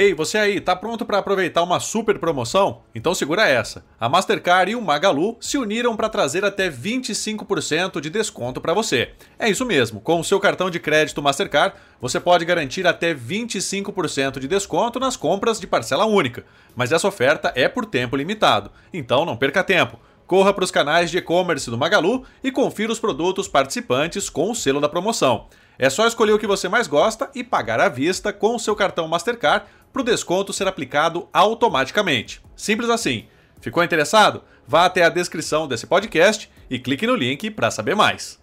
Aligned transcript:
Ei, 0.00 0.14
você 0.14 0.38
aí, 0.38 0.60
tá 0.60 0.76
pronto 0.76 1.04
para 1.04 1.18
aproveitar 1.18 1.60
uma 1.60 1.80
super 1.80 2.20
promoção? 2.20 2.82
Então 2.94 3.12
segura 3.16 3.48
essa. 3.48 3.84
A 3.98 4.08
Mastercard 4.08 4.70
e 4.70 4.76
o 4.76 4.80
Magalu 4.80 5.36
se 5.40 5.58
uniram 5.58 5.96
para 5.96 6.08
trazer 6.08 6.44
até 6.44 6.70
25% 6.70 8.00
de 8.00 8.08
desconto 8.08 8.60
para 8.60 8.72
você. 8.72 9.10
É 9.36 9.50
isso 9.50 9.66
mesmo, 9.66 10.00
com 10.00 10.20
o 10.20 10.24
seu 10.24 10.38
cartão 10.38 10.70
de 10.70 10.78
crédito 10.78 11.20
Mastercard, 11.20 11.74
você 12.00 12.20
pode 12.20 12.44
garantir 12.44 12.86
até 12.86 13.12
25% 13.12 14.38
de 14.38 14.46
desconto 14.46 15.00
nas 15.00 15.16
compras 15.16 15.58
de 15.58 15.66
parcela 15.66 16.04
única. 16.04 16.44
Mas 16.76 16.92
essa 16.92 17.08
oferta 17.08 17.52
é 17.56 17.66
por 17.66 17.84
tempo 17.84 18.14
limitado, 18.14 18.70
então 18.94 19.26
não 19.26 19.36
perca 19.36 19.64
tempo. 19.64 19.98
Corra 20.28 20.54
para 20.54 20.62
os 20.62 20.70
canais 20.70 21.10
de 21.10 21.18
e-commerce 21.18 21.68
do 21.68 21.76
Magalu 21.76 22.22
e 22.44 22.52
confira 22.52 22.92
os 22.92 23.00
produtos 23.00 23.48
participantes 23.48 24.30
com 24.30 24.52
o 24.52 24.54
selo 24.54 24.80
da 24.80 24.88
promoção. 24.88 25.46
É 25.78 25.88
só 25.88 26.08
escolher 26.08 26.32
o 26.32 26.38
que 26.40 26.46
você 26.46 26.68
mais 26.68 26.88
gosta 26.88 27.30
e 27.36 27.44
pagar 27.44 27.78
à 27.78 27.88
vista 27.88 28.32
com 28.32 28.56
o 28.56 28.58
seu 28.58 28.74
cartão 28.74 29.06
Mastercard 29.06 29.64
para 29.92 30.02
o 30.02 30.04
desconto 30.04 30.52
ser 30.52 30.66
aplicado 30.66 31.28
automaticamente. 31.32 32.42
Simples 32.56 32.90
assim. 32.90 33.26
Ficou 33.60 33.84
interessado? 33.84 34.42
Vá 34.66 34.86
até 34.86 35.04
a 35.04 35.08
descrição 35.08 35.68
desse 35.68 35.86
podcast 35.86 36.50
e 36.68 36.80
clique 36.80 37.06
no 37.06 37.14
link 37.14 37.48
para 37.52 37.70
saber 37.70 37.94
mais. 37.94 38.40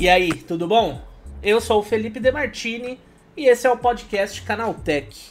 E 0.00 0.08
aí, 0.08 0.32
tudo 0.32 0.66
bom? 0.66 1.00
Eu 1.40 1.60
sou 1.60 1.78
o 1.78 1.84
Felipe 1.84 2.18
Demartini 2.18 2.98
e 3.36 3.46
esse 3.46 3.68
é 3.68 3.70
o 3.70 3.78
podcast 3.78 4.42
Canaltech. 4.42 5.30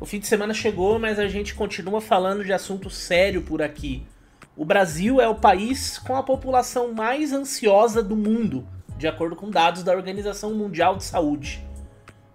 O 0.00 0.06
fim 0.06 0.18
de 0.18 0.26
semana 0.26 0.54
chegou, 0.54 0.98
mas 0.98 1.18
a 1.18 1.28
gente 1.28 1.54
continua 1.54 2.00
falando 2.00 2.42
de 2.42 2.54
assunto 2.54 2.88
sério 2.88 3.42
por 3.42 3.60
aqui. 3.60 4.02
O 4.54 4.66
Brasil 4.66 5.18
é 5.18 5.26
o 5.26 5.34
país 5.34 5.96
com 5.96 6.14
a 6.14 6.22
população 6.22 6.92
mais 6.92 7.32
ansiosa 7.32 8.02
do 8.02 8.14
mundo, 8.14 8.68
de 8.98 9.08
acordo 9.08 9.34
com 9.34 9.48
dados 9.48 9.82
da 9.82 9.94
Organização 9.94 10.52
Mundial 10.52 10.96
de 10.96 11.04
Saúde. 11.04 11.64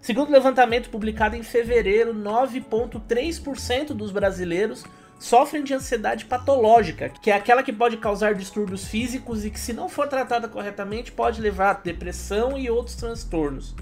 Segundo 0.00 0.28
o 0.28 0.32
levantamento 0.32 0.90
publicado 0.90 1.36
em 1.36 1.44
fevereiro, 1.44 2.12
9,3% 2.12 3.92
dos 3.92 4.10
brasileiros 4.10 4.84
sofrem 5.16 5.62
de 5.62 5.72
ansiedade 5.72 6.24
patológica, 6.24 7.08
que 7.08 7.30
é 7.30 7.36
aquela 7.36 7.62
que 7.62 7.72
pode 7.72 7.96
causar 7.98 8.34
distúrbios 8.34 8.88
físicos 8.88 9.44
e 9.44 9.50
que, 9.50 9.60
se 9.60 9.72
não 9.72 9.88
for 9.88 10.08
tratada 10.08 10.48
corretamente, 10.48 11.12
pode 11.12 11.40
levar 11.40 11.70
a 11.70 11.74
depressão 11.74 12.58
e 12.58 12.68
outros 12.68 12.96
transtornos. 12.96 13.76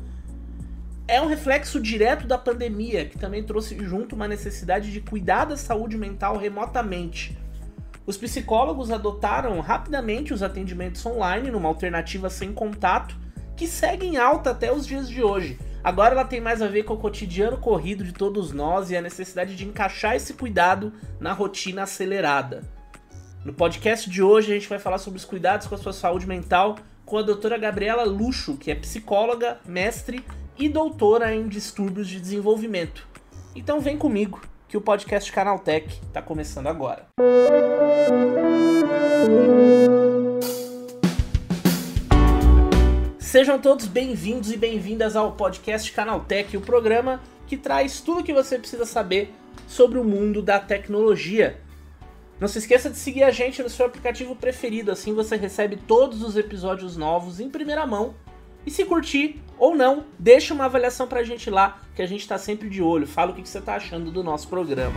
É 1.08 1.22
um 1.22 1.26
reflexo 1.26 1.80
direto 1.80 2.26
da 2.26 2.36
pandemia, 2.36 3.06
que 3.06 3.18
também 3.18 3.42
trouxe 3.42 3.82
junto 3.82 4.14
uma 4.14 4.28
necessidade 4.28 4.92
de 4.92 5.00
cuidar 5.00 5.46
da 5.46 5.56
saúde 5.56 5.96
mental 5.96 6.36
remotamente 6.36 7.45
os 8.06 8.16
psicólogos 8.16 8.90
adotaram 8.90 9.58
rapidamente 9.60 10.32
os 10.32 10.42
atendimentos 10.42 11.04
online 11.04 11.50
numa 11.50 11.68
alternativa 11.68 12.30
sem 12.30 12.52
contato 12.52 13.16
que 13.56 13.66
segue 13.66 14.06
em 14.06 14.16
alta 14.16 14.50
até 14.50 14.72
os 14.72 14.86
dias 14.86 15.08
de 15.08 15.22
hoje. 15.22 15.58
Agora 15.82 16.14
ela 16.14 16.24
tem 16.24 16.40
mais 16.40 16.62
a 16.62 16.68
ver 16.68 16.84
com 16.84 16.94
o 16.94 16.98
cotidiano 16.98 17.56
corrido 17.56 18.04
de 18.04 18.12
todos 18.12 18.52
nós 18.52 18.90
e 18.90 18.96
a 18.96 19.02
necessidade 19.02 19.56
de 19.56 19.66
encaixar 19.66 20.14
esse 20.14 20.34
cuidado 20.34 20.92
na 21.18 21.32
rotina 21.32 21.82
acelerada. 21.82 22.62
No 23.44 23.52
podcast 23.52 24.08
de 24.08 24.22
hoje 24.22 24.52
a 24.52 24.54
gente 24.54 24.68
vai 24.68 24.78
falar 24.78 24.98
sobre 24.98 25.18
os 25.18 25.24
cuidados 25.24 25.66
com 25.66 25.74
a 25.74 25.78
sua 25.78 25.92
saúde 25.92 26.26
mental 26.26 26.76
com 27.04 27.18
a 27.18 27.22
doutora 27.22 27.56
Gabriela 27.56 28.04
Luxo, 28.04 28.56
que 28.56 28.70
é 28.70 28.74
psicóloga, 28.74 29.58
mestre 29.64 30.24
e 30.58 30.68
doutora 30.68 31.34
em 31.34 31.48
distúrbios 31.48 32.08
de 32.08 32.20
desenvolvimento. 32.20 33.06
Então 33.54 33.80
vem 33.80 33.96
comigo 33.96 34.40
que 34.68 34.76
o 34.76 34.80
podcast 34.80 35.30
Canaltech 35.30 36.00
está 36.06 36.20
começando 36.20 36.66
agora. 36.66 37.06
Sejam 43.18 43.60
todos 43.60 43.86
bem-vindos 43.86 44.50
e 44.50 44.56
bem-vindas 44.56 45.14
ao 45.14 45.32
podcast 45.32 45.92
Canaltech, 45.92 46.56
o 46.56 46.60
programa 46.60 47.20
que 47.46 47.56
traz 47.56 48.00
tudo 48.00 48.20
o 48.20 48.24
que 48.24 48.32
você 48.32 48.58
precisa 48.58 48.84
saber 48.84 49.32
sobre 49.68 49.98
o 49.98 50.04
mundo 50.04 50.42
da 50.42 50.58
tecnologia. 50.58 51.60
Não 52.40 52.48
se 52.48 52.58
esqueça 52.58 52.90
de 52.90 52.96
seguir 52.96 53.22
a 53.22 53.30
gente 53.30 53.62
no 53.62 53.70
seu 53.70 53.86
aplicativo 53.86 54.34
preferido, 54.34 54.90
assim 54.90 55.14
você 55.14 55.36
recebe 55.36 55.76
todos 55.76 56.22
os 56.22 56.36
episódios 56.36 56.96
novos 56.96 57.38
em 57.40 57.48
primeira 57.48 57.86
mão. 57.86 58.14
E 58.66 58.70
se 58.70 58.84
curtir, 58.84 59.40
ou 59.58 59.74
não, 59.74 60.04
deixa 60.18 60.52
uma 60.52 60.66
avaliação 60.66 61.06
pra 61.06 61.22
gente 61.22 61.50
lá, 61.50 61.78
que 61.94 62.02
a 62.02 62.06
gente 62.06 62.26
tá 62.26 62.38
sempre 62.38 62.68
de 62.68 62.82
olho. 62.82 63.06
Fala 63.06 63.30
o 63.30 63.34
que 63.34 63.48
você 63.48 63.60
tá 63.60 63.76
achando 63.76 64.10
do 64.10 64.22
nosso 64.22 64.48
programa. 64.48 64.94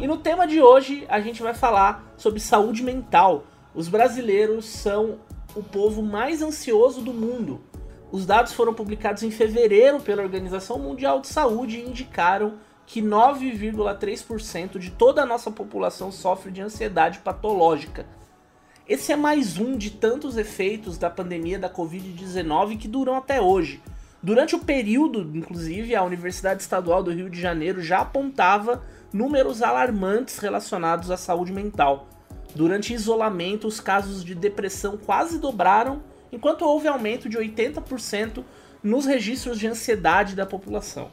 E 0.00 0.06
no 0.06 0.16
tema 0.16 0.46
de 0.46 0.60
hoje 0.60 1.04
a 1.08 1.20
gente 1.20 1.42
vai 1.42 1.54
falar 1.54 2.14
sobre 2.16 2.40
saúde 2.40 2.82
mental. 2.82 3.44
Os 3.74 3.88
brasileiros 3.88 4.66
são 4.66 5.18
o 5.54 5.62
povo 5.62 6.02
mais 6.02 6.42
ansioso 6.42 7.00
do 7.00 7.12
mundo. 7.12 7.60
Os 8.14 8.24
dados 8.24 8.52
foram 8.52 8.72
publicados 8.72 9.24
em 9.24 9.30
fevereiro 9.32 9.98
pela 9.98 10.22
Organização 10.22 10.78
Mundial 10.78 11.20
de 11.20 11.26
Saúde 11.26 11.78
e 11.78 11.84
indicaram 11.84 12.54
que 12.86 13.02
9,3% 13.02 14.78
de 14.78 14.92
toda 14.92 15.20
a 15.20 15.26
nossa 15.26 15.50
população 15.50 16.12
sofre 16.12 16.52
de 16.52 16.60
ansiedade 16.60 17.18
patológica. 17.18 18.06
Esse 18.88 19.10
é 19.10 19.16
mais 19.16 19.58
um 19.58 19.76
de 19.76 19.90
tantos 19.90 20.36
efeitos 20.36 20.96
da 20.96 21.10
pandemia 21.10 21.58
da 21.58 21.68
Covid-19 21.68 22.78
que 22.78 22.86
duram 22.86 23.16
até 23.16 23.40
hoje. 23.40 23.82
Durante 24.22 24.54
o 24.54 24.60
período, 24.60 25.36
inclusive, 25.36 25.96
a 25.96 26.04
Universidade 26.04 26.62
Estadual 26.62 27.02
do 27.02 27.10
Rio 27.10 27.28
de 27.28 27.40
Janeiro 27.40 27.82
já 27.82 28.02
apontava 28.02 28.84
números 29.12 29.60
alarmantes 29.60 30.38
relacionados 30.38 31.10
à 31.10 31.16
saúde 31.16 31.52
mental. 31.52 32.06
Durante 32.54 32.94
isolamento, 32.94 33.66
os 33.66 33.80
casos 33.80 34.24
de 34.24 34.36
depressão 34.36 34.96
quase 34.96 35.40
dobraram 35.40 36.13
enquanto 36.34 36.64
houve 36.64 36.88
aumento 36.88 37.28
de 37.28 37.38
80% 37.38 38.44
nos 38.82 39.06
registros 39.06 39.58
de 39.58 39.68
ansiedade 39.68 40.34
da 40.34 40.44
população. 40.44 41.10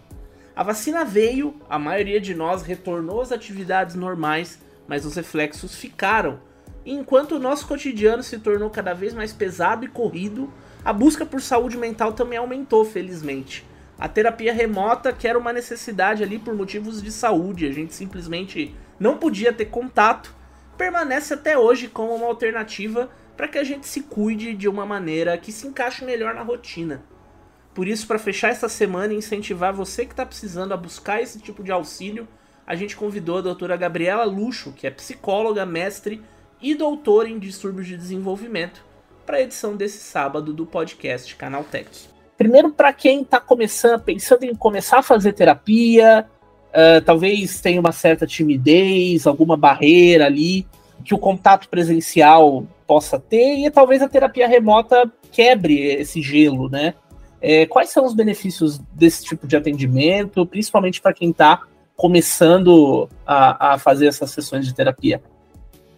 A 0.55 0.63
vacina 0.63 1.05
veio, 1.05 1.55
a 1.69 1.77
maioria 1.77 2.19
de 2.19 2.33
nós 2.33 2.63
retornou 2.63 3.21
às 3.21 3.31
atividades 3.31 3.95
normais, 3.95 4.59
mas 4.87 5.05
os 5.05 5.15
reflexos 5.15 5.75
ficaram. 5.75 6.39
E 6.83 6.91
enquanto 6.91 7.33
o 7.33 7.39
nosso 7.39 7.67
cotidiano 7.67 8.23
se 8.23 8.39
tornou 8.39 8.69
cada 8.69 8.93
vez 8.93 9.13
mais 9.13 9.31
pesado 9.31 9.85
e 9.85 9.87
corrido, 9.87 10.51
a 10.83 10.91
busca 10.91 11.25
por 11.25 11.39
saúde 11.39 11.77
mental 11.77 12.13
também 12.13 12.39
aumentou, 12.39 12.83
felizmente. 12.83 13.63
A 13.97 14.09
terapia 14.09 14.51
remota, 14.51 15.13
que 15.13 15.27
era 15.27 15.37
uma 15.37 15.53
necessidade 15.53 16.23
ali 16.23 16.39
por 16.39 16.55
motivos 16.55 17.01
de 17.01 17.11
saúde, 17.11 17.67
a 17.67 17.71
gente 17.71 17.93
simplesmente 17.93 18.75
não 18.99 19.17
podia 19.17 19.53
ter 19.53 19.65
contato, 19.65 20.33
permanece 20.75 21.35
até 21.35 21.57
hoje 21.57 21.87
como 21.87 22.15
uma 22.15 22.25
alternativa 22.25 23.09
para 23.35 23.47
que 23.47 23.57
a 23.57 23.63
gente 23.63 23.87
se 23.87 24.01
cuide 24.01 24.53
de 24.53 24.67
uma 24.67 24.85
maneira 24.85 25.37
que 25.37 25.51
se 25.51 25.67
encaixe 25.67 26.03
melhor 26.03 26.33
na 26.33 26.41
rotina. 26.41 27.03
Por 27.73 27.87
isso, 27.87 28.05
para 28.05 28.19
fechar 28.19 28.49
essa 28.49 28.67
semana 28.67 29.13
e 29.13 29.17
incentivar 29.17 29.73
você 29.73 30.05
que 30.05 30.11
está 30.11 30.25
precisando 30.25 30.73
a 30.73 30.77
buscar 30.77 31.21
esse 31.21 31.39
tipo 31.39 31.63
de 31.63 31.71
auxílio, 31.71 32.27
a 32.67 32.75
gente 32.75 32.95
convidou 32.95 33.37
a 33.37 33.41
doutora 33.41 33.77
Gabriela 33.77 34.23
Luxo, 34.25 34.73
que 34.73 34.85
é 34.85 34.91
psicóloga, 34.91 35.65
mestre 35.65 36.21
e 36.61 36.75
doutora 36.75 37.29
em 37.29 37.39
distúrbios 37.39 37.87
de 37.87 37.97
desenvolvimento, 37.97 38.83
para 39.25 39.37
a 39.37 39.41
edição 39.41 39.75
desse 39.75 39.99
sábado 39.99 40.53
do 40.53 40.65
podcast 40.65 41.35
Canaltech. 41.35 42.09
Primeiro, 42.37 42.71
para 42.71 42.91
quem 42.91 43.21
está 43.21 43.39
começando, 43.39 44.01
pensando 44.01 44.43
em 44.43 44.53
começar 44.53 44.99
a 44.99 45.03
fazer 45.03 45.33
terapia, 45.33 46.27
uh, 46.69 47.01
talvez 47.05 47.61
tenha 47.61 47.79
uma 47.79 47.91
certa 47.91 48.25
timidez, 48.25 49.27
alguma 49.27 49.55
barreira 49.55 50.25
ali, 50.25 50.67
que 51.03 51.13
o 51.13 51.17
contato 51.17 51.69
presencial 51.69 52.65
possa 52.91 53.17
ter 53.17 53.65
e 53.65 53.71
talvez 53.71 54.01
a 54.01 54.09
terapia 54.09 54.45
remota 54.45 55.09
quebre 55.31 55.79
esse 55.81 56.21
gelo, 56.21 56.67
né? 56.67 56.93
É, 57.39 57.65
quais 57.65 57.89
são 57.89 58.03
os 58.05 58.13
benefícios 58.13 58.79
desse 58.93 59.23
tipo 59.23 59.47
de 59.47 59.55
atendimento, 59.55 60.45
principalmente 60.45 60.99
para 60.99 61.13
quem 61.13 61.29
está 61.29 61.61
começando 61.95 63.07
a, 63.25 63.75
a 63.75 63.79
fazer 63.79 64.07
essas 64.07 64.31
sessões 64.31 64.65
de 64.65 64.73
terapia? 64.73 65.23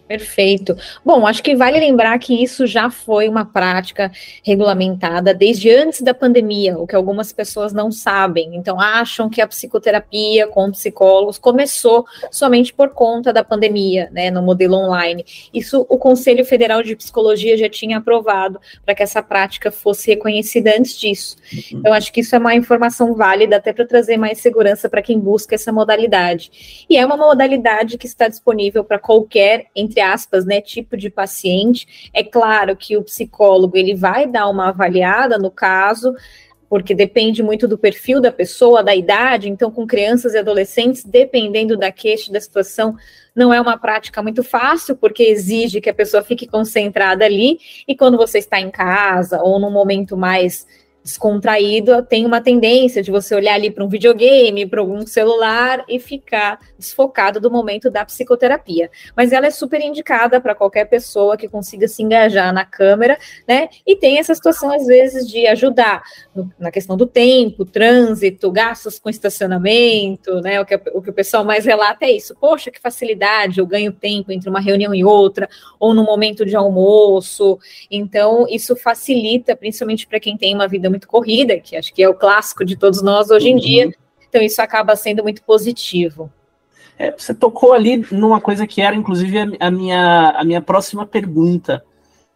Perfeito. 0.06 0.76
Bom, 1.02 1.26
acho 1.26 1.42
que 1.42 1.56
vale 1.56 1.80
lembrar 1.80 2.18
que 2.18 2.42
isso 2.42 2.66
já 2.66 2.90
foi 2.90 3.26
uma 3.26 3.46
prática 3.46 4.12
regulamentada 4.42 5.32
desde 5.32 5.70
antes 5.70 6.02
da 6.02 6.12
pandemia, 6.12 6.78
o 6.78 6.86
que 6.86 6.94
algumas 6.94 7.32
pessoas 7.32 7.72
não 7.72 7.90
sabem. 7.90 8.54
Então, 8.54 8.78
acham 8.78 9.30
que 9.30 9.40
a 9.40 9.46
psicoterapia 9.46 10.46
com 10.46 10.70
psicólogos 10.70 11.38
começou 11.38 12.04
somente 12.30 12.72
por 12.72 12.90
conta 12.90 13.32
da 13.32 13.42
pandemia, 13.42 14.10
né, 14.12 14.30
no 14.30 14.42
modelo 14.42 14.76
online. 14.76 15.24
Isso 15.54 15.86
o 15.88 15.96
Conselho 15.96 16.44
Federal 16.44 16.82
de 16.82 16.94
Psicologia 16.94 17.56
já 17.56 17.68
tinha 17.68 17.96
aprovado 17.96 18.60
para 18.84 18.94
que 18.94 19.02
essa 19.02 19.22
prática 19.22 19.70
fosse 19.70 20.10
reconhecida 20.10 20.74
antes 20.78 20.98
disso. 20.98 21.36
Uhum. 21.50 21.78
Então, 21.78 21.92
acho 21.94 22.12
que 22.12 22.20
isso 22.20 22.36
é 22.36 22.38
uma 22.38 22.54
informação 22.54 23.14
válida 23.14 23.56
até 23.56 23.72
para 23.72 23.86
trazer 23.86 24.18
mais 24.18 24.38
segurança 24.38 24.86
para 24.86 25.00
quem 25.00 25.18
busca 25.18 25.54
essa 25.54 25.72
modalidade. 25.72 26.84
E 26.90 26.98
é 26.98 27.06
uma 27.06 27.16
modalidade 27.16 27.96
que 27.96 28.06
está 28.06 28.28
disponível 28.28 28.84
para 28.84 28.98
qualquer 28.98 29.66
entre 29.74 29.93
entre 29.94 30.00
aspas, 30.00 30.44
né, 30.44 30.60
tipo 30.60 30.96
de 30.96 31.08
paciente. 31.08 32.10
É 32.12 32.24
claro 32.24 32.76
que 32.76 32.96
o 32.96 33.02
psicólogo 33.02 33.76
ele 33.76 33.94
vai 33.94 34.26
dar 34.26 34.48
uma 34.48 34.68
avaliada 34.70 35.38
no 35.38 35.50
caso, 35.50 36.12
porque 36.68 36.94
depende 36.94 37.44
muito 37.44 37.68
do 37.68 37.78
perfil 37.78 38.20
da 38.20 38.32
pessoa, 38.32 38.82
da 38.82 38.94
idade. 38.94 39.48
Então, 39.48 39.70
com 39.70 39.86
crianças 39.86 40.34
e 40.34 40.38
adolescentes, 40.38 41.04
dependendo 41.04 41.76
da 41.76 41.92
queixa, 41.92 42.32
da 42.32 42.40
situação, 42.40 42.96
não 43.36 43.54
é 43.54 43.60
uma 43.60 43.78
prática 43.78 44.20
muito 44.20 44.42
fácil, 44.42 44.96
porque 44.96 45.22
exige 45.22 45.80
que 45.80 45.90
a 45.90 45.94
pessoa 45.94 46.24
fique 46.24 46.46
concentrada 46.46 47.24
ali. 47.24 47.60
E 47.86 47.94
quando 47.94 48.16
você 48.16 48.38
está 48.38 48.58
em 48.58 48.70
casa 48.70 49.40
ou 49.40 49.60
num 49.60 49.70
momento 49.70 50.16
mais 50.16 50.66
descontraído, 51.04 52.02
tem 52.02 52.24
uma 52.24 52.40
tendência 52.40 53.02
de 53.02 53.10
você 53.10 53.34
olhar 53.34 53.54
ali 53.54 53.70
para 53.70 53.84
um 53.84 53.88
videogame, 53.88 54.64
para 54.64 54.80
algum 54.80 55.06
celular 55.06 55.84
e 55.86 56.00
ficar 56.00 56.58
desfocado 56.78 57.38
do 57.38 57.50
momento 57.50 57.90
da 57.90 58.06
psicoterapia. 58.06 58.90
Mas 59.14 59.30
ela 59.30 59.46
é 59.46 59.50
super 59.50 59.82
indicada 59.82 60.40
para 60.40 60.54
qualquer 60.54 60.86
pessoa 60.86 61.36
que 61.36 61.46
consiga 61.46 61.86
se 61.86 62.02
engajar 62.02 62.54
na 62.54 62.64
câmera, 62.64 63.18
né? 63.46 63.68
E 63.86 63.96
tem 63.96 64.18
essa 64.18 64.34
situação, 64.34 64.72
às 64.72 64.86
vezes, 64.86 65.28
de 65.28 65.46
ajudar 65.46 66.02
no, 66.34 66.50
na 66.58 66.70
questão 66.70 66.96
do 66.96 67.04
tempo, 67.04 67.66
trânsito, 67.66 68.50
gastos 68.50 68.98
com 68.98 69.10
estacionamento, 69.10 70.40
né? 70.40 70.58
O 70.58 70.64
que, 70.64 70.74
o 70.94 71.02
que 71.02 71.10
o 71.10 71.14
pessoal 71.14 71.44
mais 71.44 71.66
relata 71.66 72.06
é 72.06 72.12
isso. 72.12 72.34
Poxa, 72.34 72.70
que 72.70 72.80
facilidade, 72.80 73.60
eu 73.60 73.66
ganho 73.66 73.92
tempo 73.92 74.32
entre 74.32 74.48
uma 74.48 74.60
reunião 74.60 74.94
e 74.94 75.04
outra, 75.04 75.50
ou 75.78 75.92
no 75.92 76.02
momento 76.02 76.46
de 76.46 76.56
almoço. 76.56 77.58
Então, 77.90 78.46
isso 78.48 78.74
facilita, 78.74 79.54
principalmente 79.54 80.06
para 80.06 80.18
quem 80.18 80.38
tem 80.38 80.54
uma 80.54 80.66
vida 80.66 80.93
muito 80.94 81.08
corrida, 81.08 81.58
que 81.58 81.76
acho 81.76 81.92
que 81.92 82.02
é 82.02 82.08
o 82.08 82.14
clássico 82.14 82.64
de 82.64 82.76
todos 82.76 83.02
nós 83.02 83.30
hoje 83.30 83.48
em 83.48 83.54
uhum. 83.54 83.60
dia. 83.60 83.94
Então, 84.28 84.40
isso 84.40 84.62
acaba 84.62 84.96
sendo 84.96 85.22
muito 85.22 85.42
positivo. 85.42 86.30
É, 86.98 87.10
você 87.10 87.34
tocou 87.34 87.72
ali 87.72 88.06
numa 88.12 88.40
coisa 88.40 88.66
que 88.66 88.80
era, 88.80 88.94
inclusive, 88.94 89.56
a, 89.58 89.70
minha, 89.70 90.30
a 90.30 90.44
minha 90.44 90.60
próxima 90.60 91.04
pergunta, 91.04 91.84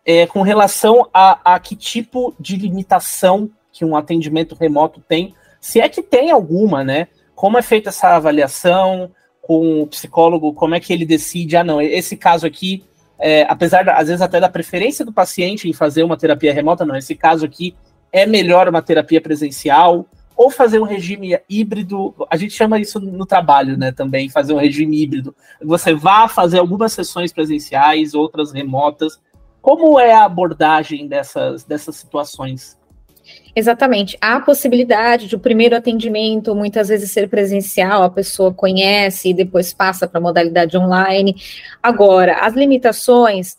é, 0.05 0.27
com 0.27 0.43
relação 0.43 1.09
a, 1.13 1.55
a 1.55 1.61
que 1.61 1.77
tipo 1.77 2.35
de 2.39 2.57
limitação 2.57 3.51
que 3.73 3.85
um 3.85 3.97
atendimento 3.97 4.55
remoto 4.55 5.01
tem, 5.07 5.35
se 5.61 5.81
é 5.81 5.89
que 5.89 6.03
tem 6.03 6.31
alguma, 6.31 6.83
né? 6.83 7.09
Como 7.35 7.59
é 7.59 7.63
feita 7.63 7.91
essa 7.91 8.17
avaliação 8.17 9.13
com 9.41 9.83
o 9.83 9.87
psicólogo, 9.87 10.53
como 10.53 10.75
é 10.75 10.81
que 10.81 10.93
ele 10.93 11.07
decide, 11.07 11.57
ah, 11.57 11.65
não, 11.65 11.81
esse 11.81 12.17
caso 12.17 12.47
aqui, 12.47 12.85
é, 13.19 13.43
apesar, 13.49 13.89
às 13.89 14.09
vezes, 14.09 14.21
até 14.21 14.41
da 14.41 14.49
preferência 14.49 15.05
do 15.05 15.13
paciente 15.13 15.69
em 15.69 15.73
fazer 15.73 16.03
uma 16.03 16.17
terapia 16.17 16.53
remota, 16.53 16.85
não, 16.85 16.97
esse 16.97 17.15
caso 17.15 17.45
aqui 17.45 17.75
é 18.13 18.27
melhor 18.27 18.69
uma 18.69 18.83
terapia 18.83 19.21
presencial 19.21 20.07
ou 20.37 20.51
fazer 20.51 20.79
um 20.79 20.85
regime 20.85 21.37
híbrido. 21.51 22.15
A 22.31 22.37
gente 22.37 22.53
chama 22.53 22.79
isso 22.79 23.01
no 23.01 23.27
trabalho, 23.27 23.77
né? 23.77 23.91
Também 23.91 24.29
fazer 24.29 24.53
um 24.53 24.59
regime 24.59 25.03
híbrido. 25.03 25.35
Você 25.61 25.95
vá 25.95 26.29
fazer 26.29 26.59
algumas 26.59 26.93
sessões 26.93 27.33
presenciais, 27.33 28.15
outras 28.15 28.53
remotas. 28.53 29.21
Como 29.61 29.99
é 29.99 30.15
a 30.15 30.25
abordagem 30.25 31.09
dessas, 31.09 31.65
dessas 31.65 31.97
situações? 31.97 32.79
Exatamente. 33.55 34.17
Há 34.21 34.37
a 34.37 34.41
possibilidade 34.41 35.27
de 35.27 35.35
o 35.35 35.41
primeiro 35.41 35.77
atendimento 35.77 36.55
muitas 36.55 36.89
vezes 36.89 37.11
ser 37.11 37.29
presencial, 37.29 38.05
a 38.05 38.11
pessoa 38.11 38.55
conhece 38.55 39.31
e 39.31 39.35
depois 39.35 39.75
passa 39.75 40.07
para 40.07 40.19
a 40.19 40.23
modalidade 40.23 40.79
online. 40.79 41.35
Agora, 41.83 42.39
as 42.41 42.55
limitações 42.55 43.57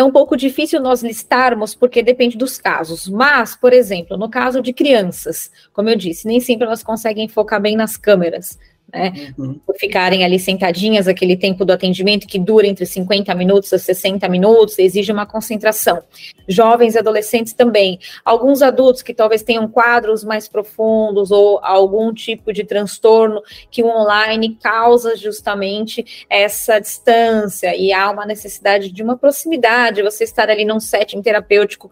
é 0.00 0.04
um 0.04 0.10
pouco 0.10 0.34
difícil 0.34 0.80
nós 0.80 1.02
listarmos, 1.02 1.74
porque 1.74 2.02
depende 2.02 2.36
dos 2.36 2.58
casos. 2.58 3.06
Mas, 3.06 3.54
por 3.54 3.72
exemplo, 3.72 4.16
no 4.16 4.30
caso 4.30 4.62
de 4.62 4.72
crianças, 4.72 5.50
como 5.74 5.90
eu 5.90 5.96
disse, 5.96 6.26
nem 6.26 6.40
sempre 6.40 6.66
elas 6.66 6.82
conseguem 6.82 7.28
focar 7.28 7.60
bem 7.60 7.76
nas 7.76 7.96
câmeras 7.98 8.58
né? 8.92 9.32
Uhum. 9.38 9.60
Por 9.66 9.76
ficarem 9.76 10.24
ali 10.24 10.38
sentadinhas, 10.38 11.08
aquele 11.08 11.36
tempo 11.36 11.64
do 11.64 11.72
atendimento 11.72 12.26
que 12.26 12.38
dura 12.38 12.66
entre 12.66 12.86
50 12.86 13.34
minutos 13.34 13.72
a 13.72 13.78
60 13.78 14.28
minutos, 14.28 14.78
exige 14.78 15.12
uma 15.12 15.26
concentração. 15.26 16.02
Jovens 16.48 16.94
e 16.94 16.98
adolescentes 16.98 17.52
também. 17.52 17.98
Alguns 18.24 18.62
adultos 18.62 19.02
que 19.02 19.14
talvez 19.14 19.42
tenham 19.42 19.68
quadros 19.68 20.24
mais 20.24 20.48
profundos 20.48 21.30
ou 21.30 21.60
algum 21.62 22.12
tipo 22.12 22.52
de 22.52 22.64
transtorno 22.64 23.42
que 23.70 23.82
o 23.82 23.88
online 23.88 24.58
causa 24.60 25.16
justamente 25.16 26.26
essa 26.28 26.80
distância 26.80 27.76
e 27.76 27.92
há 27.92 28.10
uma 28.10 28.26
necessidade 28.26 28.90
de 28.90 29.02
uma 29.02 29.16
proximidade, 29.16 30.02
você 30.02 30.24
estar 30.24 30.50
ali 30.50 30.64
num 30.64 30.80
setting 30.80 31.22
terapêutico 31.22 31.90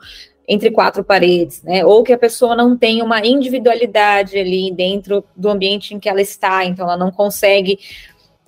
entre 0.49 0.71
quatro 0.71 1.05
paredes, 1.05 1.63
né? 1.63 1.85
Ou 1.85 2.03
que 2.03 2.13
a 2.13 2.19
pessoa 2.19 2.57
não 2.57 2.77
tem 2.77 3.03
uma 3.03 3.25
individualidade 3.25 4.39
ali 4.39 4.73
dentro 4.73 5.23
do 5.37 5.51
ambiente 5.51 5.95
em 5.95 6.01
que 6.01 6.09
ela 6.09 6.23
está, 6.23 6.65
então 6.65 6.87
ela 6.87 6.97
não 6.97 7.13
consegue 7.13 7.79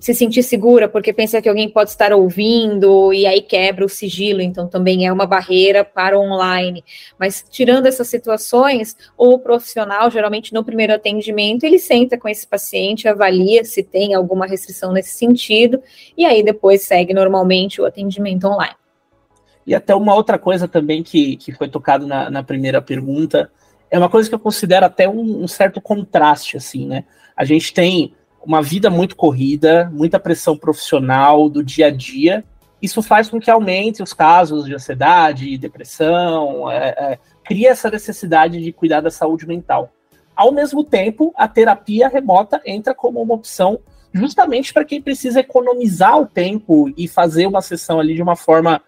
se 0.01 0.15
sentir 0.15 0.41
segura 0.41 0.89
porque 0.89 1.13
pensa 1.13 1.39
que 1.39 1.47
alguém 1.47 1.69
pode 1.69 1.91
estar 1.91 2.11
ouvindo 2.11 3.13
e 3.13 3.27
aí 3.27 3.39
quebra 3.39 3.85
o 3.85 3.89
sigilo, 3.89 4.41
então 4.41 4.67
também 4.67 5.05
é 5.05 5.13
uma 5.13 5.27
barreira 5.27 5.85
para 5.85 6.17
o 6.17 6.23
online. 6.23 6.83
Mas 7.19 7.45
tirando 7.47 7.85
essas 7.85 8.07
situações, 8.07 8.97
o 9.15 9.37
profissional, 9.37 10.09
geralmente 10.09 10.55
no 10.55 10.65
primeiro 10.65 10.91
atendimento, 10.91 11.65
ele 11.65 11.77
senta 11.77 12.17
com 12.17 12.27
esse 12.27 12.47
paciente, 12.47 13.07
avalia 13.07 13.63
se 13.63 13.83
tem 13.83 14.15
alguma 14.15 14.47
restrição 14.47 14.91
nesse 14.91 15.11
sentido 15.11 15.79
e 16.17 16.25
aí 16.25 16.41
depois 16.41 16.81
segue 16.81 17.13
normalmente 17.13 17.79
o 17.79 17.85
atendimento 17.85 18.47
online. 18.47 18.80
E 19.65 19.75
até 19.75 19.95
uma 19.95 20.15
outra 20.15 20.39
coisa 20.39 20.67
também 20.67 21.03
que, 21.03 21.37
que 21.37 21.51
foi 21.51 21.69
tocado 21.69 22.07
na, 22.07 22.29
na 22.29 22.43
primeira 22.43 22.81
pergunta, 22.81 23.51
é 23.89 23.97
uma 23.97 24.09
coisa 24.09 24.29
que 24.29 24.35
eu 24.35 24.39
considero 24.39 24.85
até 24.85 25.07
um, 25.07 25.43
um, 25.43 25.47
certo 25.47 25.81
contraste, 25.81 26.57
assim, 26.57 26.87
né? 26.87 27.03
A 27.35 27.43
gente 27.43 27.73
tem 27.73 28.13
uma 28.43 28.61
vida 28.61 28.89
muito 28.89 29.15
corrida, 29.15 29.91
muita 29.93 30.19
pressão 30.19 30.57
profissional 30.57 31.49
do 31.49 31.63
dia 31.63 31.87
a 31.87 31.91
dia. 31.91 32.43
Isso 32.81 33.03
faz 33.03 33.29
com 33.29 33.39
que 33.39 33.51
aumente 33.51 34.01
os 34.01 34.13
casos 34.13 34.65
de 34.65 34.73
ansiedade, 34.73 35.57
depressão, 35.57 36.71
é, 36.71 36.87
é, 36.97 37.19
cria 37.43 37.69
essa 37.69 37.89
necessidade 37.89 38.61
de 38.61 38.71
cuidar 38.71 39.01
da 39.01 39.11
saúde 39.11 39.45
mental. 39.45 39.91
Ao 40.35 40.51
mesmo 40.51 40.83
tempo, 40.83 41.33
a 41.35 41.47
terapia 41.47 42.07
remota 42.07 42.61
entra 42.65 42.95
como 42.95 43.21
uma 43.21 43.35
opção 43.35 43.79
justamente 44.13 44.73
para 44.73 44.85
quem 44.85 45.01
precisa 45.01 45.39
economizar 45.39 46.19
o 46.19 46.25
tempo 46.25 46.91
e 46.97 47.07
fazer 47.07 47.45
uma 47.45 47.61
sessão 47.61 47.99
ali 47.99 48.15
de 48.15 48.21
uma 48.21 48.35
forma 48.35 48.81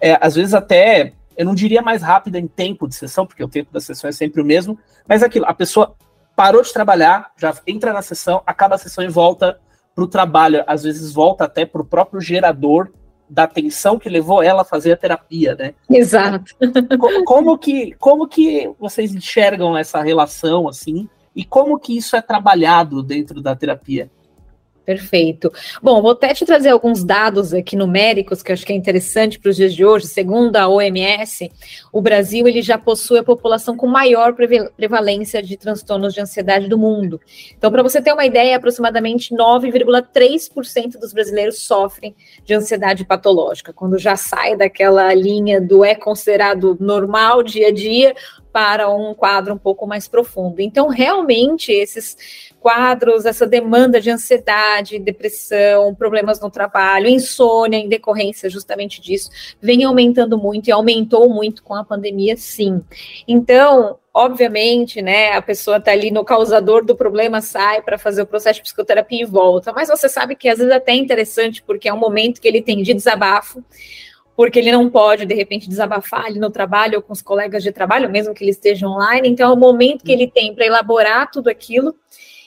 é, 0.00 0.18
às 0.20 0.34
vezes 0.34 0.54
até, 0.54 1.12
eu 1.36 1.44
não 1.44 1.54
diria 1.54 1.82
mais 1.82 2.02
rápida 2.02 2.38
em 2.38 2.46
tempo 2.46 2.88
de 2.88 2.94
sessão, 2.94 3.26
porque 3.26 3.44
o 3.44 3.48
tempo 3.48 3.72
da 3.72 3.80
sessão 3.80 4.08
é 4.08 4.12
sempre 4.12 4.40
o 4.40 4.44
mesmo, 4.44 4.78
mas 5.06 5.22
aquilo, 5.22 5.46
a 5.46 5.54
pessoa 5.54 5.94
parou 6.34 6.62
de 6.62 6.72
trabalhar, 6.72 7.32
já 7.36 7.54
entra 7.66 7.92
na 7.92 8.02
sessão, 8.02 8.42
acaba 8.46 8.74
a 8.74 8.78
sessão 8.78 9.04
e 9.04 9.08
volta 9.08 9.60
para 9.94 10.04
o 10.04 10.08
trabalho, 10.08 10.64
às 10.66 10.82
vezes 10.82 11.12
volta 11.12 11.44
até 11.44 11.66
para 11.66 11.82
o 11.82 11.84
próprio 11.84 12.20
gerador 12.20 12.90
da 13.28 13.44
atenção 13.44 13.98
que 13.98 14.08
levou 14.08 14.42
ela 14.42 14.62
a 14.62 14.64
fazer 14.64 14.92
a 14.92 14.96
terapia, 14.96 15.54
né? 15.54 15.74
Exato. 15.88 16.56
Como, 16.98 17.24
como, 17.24 17.58
que, 17.58 17.94
como 17.98 18.26
que 18.26 18.72
vocês 18.78 19.14
enxergam 19.14 19.78
essa 19.78 20.02
relação, 20.02 20.66
assim, 20.66 21.08
e 21.34 21.44
como 21.44 21.78
que 21.78 21.96
isso 21.96 22.16
é 22.16 22.22
trabalhado 22.22 23.02
dentro 23.02 23.40
da 23.40 23.54
terapia? 23.54 24.10
Perfeito. 24.84 25.52
Bom, 25.82 26.00
vou 26.00 26.12
até 26.12 26.32
te 26.32 26.44
trazer 26.44 26.70
alguns 26.70 27.04
dados 27.04 27.52
aqui 27.52 27.76
numéricos 27.76 28.42
que 28.42 28.50
eu 28.50 28.54
acho 28.54 28.64
que 28.66 28.72
é 28.72 28.76
interessante 28.76 29.38
para 29.38 29.50
os 29.50 29.56
dias 29.56 29.74
de 29.74 29.84
hoje. 29.84 30.06
Segundo 30.06 30.56
a 30.56 30.68
OMS, 30.68 31.50
o 31.92 32.00
Brasil 32.00 32.48
ele 32.48 32.62
já 32.62 32.78
possui 32.78 33.18
a 33.18 33.22
população 33.22 33.76
com 33.76 33.86
maior 33.86 34.34
prevalência 34.76 35.42
de 35.42 35.56
transtornos 35.56 36.14
de 36.14 36.20
ansiedade 36.20 36.66
do 36.66 36.78
mundo. 36.78 37.20
Então, 37.56 37.70
para 37.70 37.82
você 37.82 38.00
ter 38.00 38.12
uma 38.12 38.24
ideia, 38.24 38.56
aproximadamente 38.56 39.34
9,3% 39.34 40.98
dos 40.98 41.12
brasileiros 41.12 41.60
sofrem 41.60 42.14
de 42.44 42.54
ansiedade 42.54 43.04
patológica. 43.04 43.72
Quando 43.72 43.98
já 43.98 44.16
sai 44.16 44.56
daquela 44.56 45.12
linha 45.14 45.60
do 45.60 45.84
é 45.84 45.94
considerado 45.94 46.76
normal 46.80 47.42
dia 47.42 47.68
a 47.68 47.72
dia 47.72 48.14
para 48.52 48.88
um 48.90 49.14
quadro 49.14 49.54
um 49.54 49.58
pouco 49.58 49.86
mais 49.86 50.08
profundo. 50.08 50.60
Então, 50.60 50.88
realmente, 50.88 51.72
esses 51.72 52.16
quadros, 52.60 53.24
essa 53.24 53.46
demanda 53.46 54.00
de 54.00 54.10
ansiedade, 54.10 54.98
depressão, 54.98 55.94
problemas 55.94 56.40
no 56.40 56.50
trabalho, 56.50 57.08
insônia 57.08 57.78
em 57.78 57.88
decorrência 57.88 58.50
justamente 58.50 59.00
disso, 59.00 59.30
vem 59.60 59.84
aumentando 59.84 60.36
muito 60.36 60.68
e 60.68 60.72
aumentou 60.72 61.28
muito 61.28 61.62
com 61.62 61.74
a 61.74 61.84
pandemia, 61.84 62.36
sim. 62.36 62.82
Então, 63.26 63.98
obviamente, 64.12 65.00
né, 65.00 65.32
a 65.32 65.42
pessoa 65.42 65.78
está 65.78 65.92
ali 65.92 66.10
no 66.10 66.24
causador 66.24 66.84
do 66.84 66.96
problema, 66.96 67.40
sai 67.40 67.80
para 67.80 67.96
fazer 67.96 68.22
o 68.22 68.26
processo 68.26 68.56
de 68.56 68.64
psicoterapia 68.64 69.22
e 69.22 69.26
volta, 69.26 69.72
mas 69.72 69.88
você 69.88 70.08
sabe 70.08 70.34
que 70.34 70.48
às 70.48 70.58
vezes 70.58 70.72
é 70.72 70.76
até 70.76 70.92
interessante, 70.94 71.62
porque 71.62 71.88
é 71.88 71.94
um 71.94 71.98
momento 71.98 72.40
que 72.40 72.48
ele 72.48 72.60
tem 72.60 72.82
de 72.82 72.92
desabafo, 72.92 73.64
porque 74.36 74.58
ele 74.58 74.72
não 74.72 74.88
pode, 74.88 75.26
de 75.26 75.34
repente, 75.34 75.68
desabafar 75.68 76.26
ali 76.26 76.38
no 76.38 76.50
trabalho 76.50 76.96
ou 76.96 77.02
com 77.02 77.12
os 77.12 77.22
colegas 77.22 77.62
de 77.62 77.72
trabalho, 77.72 78.10
mesmo 78.10 78.34
que 78.34 78.44
ele 78.44 78.50
esteja 78.50 78.88
online. 78.88 79.28
Então, 79.28 79.50
é 79.50 79.52
o 79.52 79.56
momento 79.56 80.04
que 80.04 80.12
ele 80.12 80.26
tem 80.26 80.54
para 80.54 80.66
elaborar 80.66 81.30
tudo 81.30 81.48
aquilo 81.48 81.94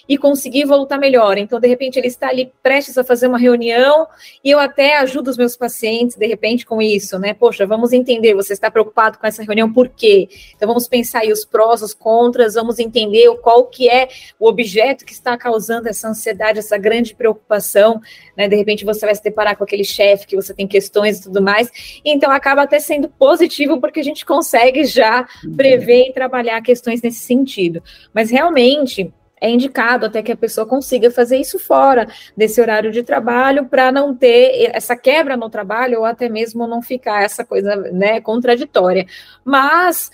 e 0.08 0.18
conseguir 0.18 0.66
voltar 0.66 0.98
melhor. 0.98 1.38
Então, 1.38 1.60
de 1.60 1.68
repente, 1.68 1.98
ele 1.98 2.08
está 2.08 2.30
ali 2.30 2.52
prestes 2.62 2.98
a 2.98 3.04
fazer 3.04 3.28
uma 3.28 3.38
reunião 3.38 4.08
e 4.44 4.52
eu 4.52 4.60
até 4.60 4.98
ajudo 4.98 5.30
os 5.30 5.38
meus 5.38 5.56
pacientes, 5.56 6.18
de 6.18 6.28
repente, 6.28 6.66
com 6.66 6.82
isso, 6.82 7.18
né? 7.18 7.34
Poxa, 7.34 7.66
vamos 7.66 7.94
entender, 7.94 8.34
você 8.34 8.54
está 8.54 8.70
preocupado 8.70 9.18
com 9.18 9.26
essa 9.26 9.44
reunião, 9.44 9.72
por 9.72 9.90
quê? 9.90 10.28
Então, 10.56 10.68
vamos 10.68 10.88
pensar 10.88 11.20
aí 11.20 11.32
os 11.32 11.46
prós, 11.46 11.82
os 11.82 11.94
contras, 11.94 12.56
vamos 12.56 12.80
entender 12.80 13.34
qual 13.38 13.66
que 13.66 13.90
é 13.90 14.10
o 14.40 14.48
objeto 14.48 15.06
que 15.06 15.14
está 15.14 15.38
causando 15.38 15.88
essa 15.88 16.10
ansiedade, 16.10 16.60
essa 16.60 16.78
grande 16.78 17.16
preocupação, 17.16 18.02
né? 18.38 18.48
De 18.48 18.56
repente, 18.56 18.84
você 18.84 19.06
vai 19.06 19.16
se 19.16 19.24
deparar 19.24 19.56
com 19.58 19.64
aquele 19.64 19.86
chefe 19.86 20.28
que 20.28 20.36
você 20.36 20.54
tem 20.54 20.68
questões 20.68 21.20
e 21.20 21.24
tudo 21.24 21.42
mais. 21.42 21.70
Então, 22.04 22.30
acaba 22.32 22.64
até 22.64 22.80
sendo 22.80 23.08
positivo, 23.08 23.80
porque 23.80 24.00
a 24.00 24.04
gente 24.04 24.26
consegue 24.26 24.84
já 24.84 25.26
prever 25.56 26.10
e 26.10 26.14
trabalhar 26.14 26.62
questões 26.62 27.02
nesse 27.02 27.20
sentido. 27.20 27.82
Mas, 28.14 28.30
realmente 28.30 29.14
é 29.44 29.50
indicado 29.50 30.06
até 30.06 30.24
que 30.24 30.32
a 30.32 30.38
pessoa 30.38 30.66
consiga 30.66 31.12
fazer 31.12 31.36
isso 31.38 31.60
fora 31.60 32.08
desse 32.36 32.62
horário 32.62 32.94
de 32.94 33.04
trabalho 33.04 33.66
para 33.66 33.92
não 33.92 34.16
ter 34.16 34.72
essa 34.74 34.96
quebra 34.96 35.36
no 35.36 35.50
trabalho 35.50 36.00
ou 36.00 36.06
até 36.06 36.30
mesmo 36.30 36.66
não 36.66 36.82
ficar 36.82 37.24
essa 37.24 37.44
coisa 37.44 37.76
né, 37.76 38.22
contraditória. 38.22 39.06
Mas 39.44 40.10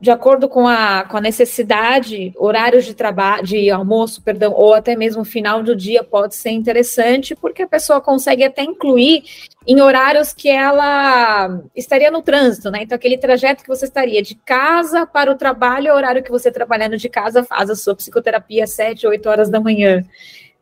de 0.00 0.10
acordo 0.10 0.48
com 0.48 0.66
a, 0.66 1.04
com 1.04 1.16
a 1.16 1.20
necessidade, 1.20 2.32
horários 2.36 2.84
de 2.84 2.94
trabalho, 2.94 3.44
de 3.44 3.70
almoço, 3.70 4.22
perdão, 4.22 4.52
ou 4.52 4.74
até 4.74 4.94
mesmo 4.94 5.24
final 5.24 5.62
do 5.62 5.74
dia 5.74 6.04
pode 6.04 6.34
ser 6.34 6.50
interessante, 6.50 7.34
porque 7.34 7.62
a 7.62 7.68
pessoa 7.68 8.00
consegue 8.00 8.44
até 8.44 8.62
incluir 8.62 9.24
em 9.66 9.80
horários 9.80 10.32
que 10.32 10.48
ela 10.48 11.62
estaria 11.74 12.10
no 12.10 12.20
trânsito, 12.20 12.70
né? 12.70 12.80
Então, 12.82 12.96
aquele 12.96 13.16
trajeto 13.16 13.62
que 13.62 13.68
você 13.68 13.86
estaria 13.86 14.22
de 14.22 14.34
casa 14.34 15.06
para 15.06 15.30
o 15.32 15.36
trabalho, 15.36 15.88
é 15.88 15.92
o 15.92 15.96
horário 15.96 16.22
que 16.22 16.30
você 16.30 16.50
trabalhando 16.50 16.98
de 16.98 17.08
casa 17.08 17.42
faz 17.42 17.70
a 17.70 17.74
sua 17.74 17.94
psicoterapia 17.94 18.64
às 18.64 18.72
7, 18.72 19.06
8 19.06 19.26
horas 19.28 19.48
da 19.48 19.58
manhã. 19.58 20.04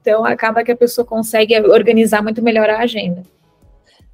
Então, 0.01 0.25
acaba 0.25 0.63
que 0.63 0.71
a 0.71 0.77
pessoa 0.77 1.05
consegue 1.05 1.59
organizar 1.61 2.23
muito 2.23 2.43
melhor 2.43 2.71
a 2.71 2.79
agenda. 2.79 3.23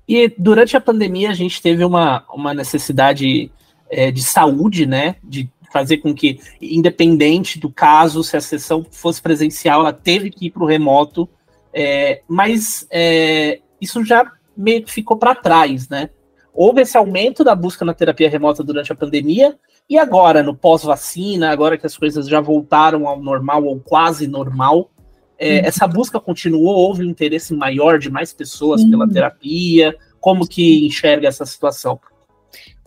E 0.09 0.33
durante 0.39 0.75
a 0.75 0.81
pandemia, 0.81 1.31
a 1.31 1.35
gente 1.35 1.61
teve 1.61 1.85
uma, 1.85 2.25
uma 2.33 2.55
necessidade 2.55 3.51
é, 3.91 4.11
de 4.11 4.23
saúde, 4.23 4.87
né? 4.87 5.17
De 5.23 5.51
fazer 5.73 5.99
com 5.99 6.15
que, 6.15 6.41
independente 6.61 7.59
do 7.59 7.71
caso, 7.71 8.25
se 8.25 8.37
a 8.37 8.41
sessão 8.41 8.87
fosse 8.91 9.21
presencial, 9.21 9.81
ela 9.81 9.93
teve 9.93 10.31
que 10.31 10.47
ir 10.47 10.51
para 10.51 10.63
o 10.63 10.67
remoto, 10.67 11.29
é, 11.73 12.23
mas 12.27 12.87
é, 12.91 13.61
isso 13.81 14.05
já 14.05 14.31
meio 14.57 14.83
que 14.83 14.93
ficou 14.93 15.17
para 15.17 15.35
trás, 15.35 15.89
né? 15.89 16.11
Houve 16.53 16.81
esse 16.81 16.97
aumento 16.97 17.45
da 17.45 17.55
busca 17.55 17.85
na 17.85 17.95
terapia 17.95 18.29
remota 18.29 18.65
durante 18.65 18.91
a 18.91 18.97
pandemia, 18.97 19.57
e 19.89 19.97
agora, 19.97 20.43
no 20.43 20.55
pós-vacina, 20.55 21.51
agora 21.51 21.79
que 21.79 21.87
as 21.87 21.97
coisas 21.97 22.29
já 22.29 22.41
voltaram 22.41 23.07
ao 23.07 23.21
normal 23.21 23.65
ou 23.65 23.79
quase 23.79 24.27
normal, 24.27 24.91
é, 25.39 25.61
uhum. 25.61 25.67
essa 25.67 25.87
busca 25.87 26.19
continuou, 26.19 26.75
houve 26.75 27.05
um 27.05 27.11
interesse 27.11 27.55
maior 27.55 27.99
de 27.99 28.11
mais 28.11 28.33
pessoas 28.33 28.83
uhum. 28.83 28.91
pela 28.91 29.09
terapia, 29.09 29.95
como 30.21 30.47
que 30.47 30.85
enxerga 30.85 31.29
essa 31.29 31.47
situação? 31.47 32.01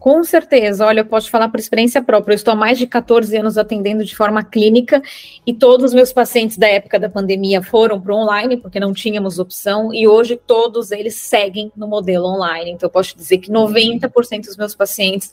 Com 0.02 0.24
certeza, 0.24 0.84
olha, 0.84 1.02
eu 1.02 1.06
posso 1.06 1.30
falar 1.30 1.48
por 1.50 1.60
experiência 1.60 2.02
própria. 2.02 2.34
Eu 2.34 2.38
estou 2.38 2.54
há 2.54 2.58
mais 2.58 2.80
de 2.80 2.88
14 2.88 3.38
anos 3.38 3.56
atendendo 3.56 4.04
de 4.04 4.16
forma 4.16 4.44
clínica 4.44 5.00
e 5.46 5.54
todos 5.54 5.86
os 5.86 5.94
meus 5.94 6.12
pacientes 6.12 6.58
da 6.58 6.68
época 6.68 7.00
da 7.00 7.08
pandemia 7.08 7.62
foram 7.62 8.02
para 8.02 8.12
o 8.12 8.18
online, 8.18 8.58
porque 8.58 8.80
não 8.80 8.94
tínhamos 8.94 9.38
opção, 9.38 9.94
e 9.94 10.08
hoje 10.08 10.36
todos 10.36 10.90
eles 10.90 11.14
seguem 11.14 11.72
no 11.78 11.88
modelo 11.88 12.26
online. 12.26 12.72
Então, 12.72 12.88
eu 12.88 12.92
posso 12.92 13.16
dizer 13.16 13.38
que 13.38 13.52
90% 13.52 14.46
dos 14.46 14.58
meus 14.58 14.74
pacientes 14.74 15.32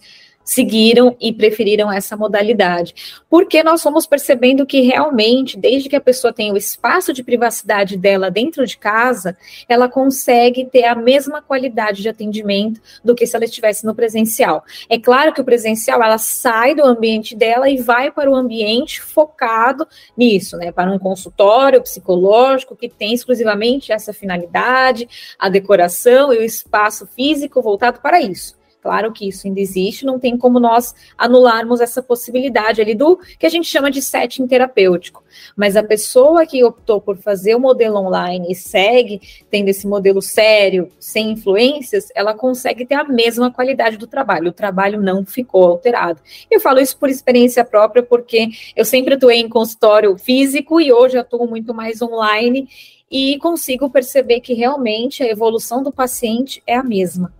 seguiram 0.49 1.15
e 1.21 1.31
preferiram 1.31 1.93
essa 1.93 2.17
modalidade. 2.17 3.21
Porque 3.29 3.63
nós 3.63 3.83
fomos 3.83 4.07
percebendo 4.07 4.65
que 4.65 4.81
realmente, 4.81 5.59
desde 5.59 5.91
que 5.91 5.97
a 5.97 6.01
pessoa 6.01 6.33
tem 6.33 6.51
o 6.51 6.57
espaço 6.57 7.13
de 7.13 7.23
privacidade 7.23 7.99
dela 7.99 8.31
dentro 8.31 8.67
de 8.67 8.79
casa, 8.79 9.37
ela 9.69 9.91
consegue 9.91 10.65
ter 10.65 10.85
a 10.85 10.95
mesma 10.95 11.43
qualidade 11.43 12.01
de 12.01 12.09
atendimento 12.09 12.81
do 13.05 13.15
que 13.15 13.27
se 13.27 13.37
ela 13.37 13.45
estivesse 13.45 13.85
no 13.85 13.95
presencial. 13.95 14.65
É 14.89 14.99
claro 14.99 15.35
que 15.35 15.41
o 15.43 15.45
presencial 15.45 16.03
ela 16.03 16.17
sai 16.17 16.75
do 16.75 16.83
ambiente 16.83 17.37
dela 17.37 17.69
e 17.69 17.77
vai 17.77 18.11
para 18.11 18.31
o 18.31 18.35
ambiente 18.35 19.03
focado 19.03 19.87
nisso, 20.17 20.57
né? 20.57 20.73
Para 20.73 20.91
um 20.91 20.99
consultório 20.99 21.83
psicológico 21.83 22.75
que 22.75 22.89
tem 22.89 23.13
exclusivamente 23.13 23.93
essa 23.93 24.15
finalidade, 24.15 25.07
a 25.39 25.51
decoração 25.51 26.33
e 26.33 26.39
o 26.39 26.43
espaço 26.43 27.07
físico 27.07 27.61
voltado 27.61 28.01
para 28.01 28.19
isso. 28.19 28.58
Claro 28.81 29.13
que 29.13 29.29
isso 29.29 29.47
ainda 29.47 29.61
existe, 29.61 30.07
não 30.07 30.19
tem 30.19 30.37
como 30.37 30.61
nós 30.61 30.95
anularmos 31.17 31.81
essa 31.81 32.01
possibilidade 32.01 32.81
ali 32.81 32.95
do 32.95 33.19
que 33.39 33.45
a 33.45 33.49
gente 33.49 33.67
chama 33.67 33.91
de 33.91 34.01
setting 34.01 34.47
terapêutico. 34.47 35.25
Mas 35.57 35.77
a 35.77 35.83
pessoa 35.83 36.47
que 36.47 36.63
optou 36.63 37.01
por 37.01 37.17
fazer 37.17 37.57
o 37.57 37.61
modelo 37.61 37.97
online 37.97 38.47
e 38.51 38.55
segue 38.55 39.21
tendo 39.51 39.69
esse 39.69 39.87
modelo 39.87 40.23
sério, 40.23 40.91
sem 40.99 41.33
influências, 41.33 42.09
ela 42.15 42.35
consegue 42.35 42.87
ter 42.87 42.95
a 42.95 43.05
mesma 43.05 43.51
qualidade 43.51 43.97
do 43.97 44.07
trabalho. 44.07 44.51
O 44.51 44.53
trabalho 44.53 45.01
não 45.03 45.25
ficou 45.27 45.65
alterado. 45.65 46.21
Eu 46.49 46.61
falo 46.61 46.79
isso 46.79 46.97
por 46.97 47.09
experiência 47.09 47.65
própria, 47.65 48.03
porque 48.03 48.49
eu 48.77 48.85
sempre 48.85 49.15
atuei 49.15 49.41
em 49.41 49.49
consultório 49.49 50.17
físico 50.17 50.81
e 50.81 50.93
hoje 50.93 51.19
atuo 51.19 51.49
muito 51.49 51.75
mais 51.75 52.01
online 52.01 52.69
e 53.11 53.39
consigo 53.39 53.91
perceber 53.91 54.41
que 54.41 54.55
realmente 54.55 55.23
a 55.23 55.29
evolução 55.29 55.83
do 55.83 55.91
paciente 55.91 56.63
é 56.67 56.77
a 56.77 56.83
mesma. 56.83 57.38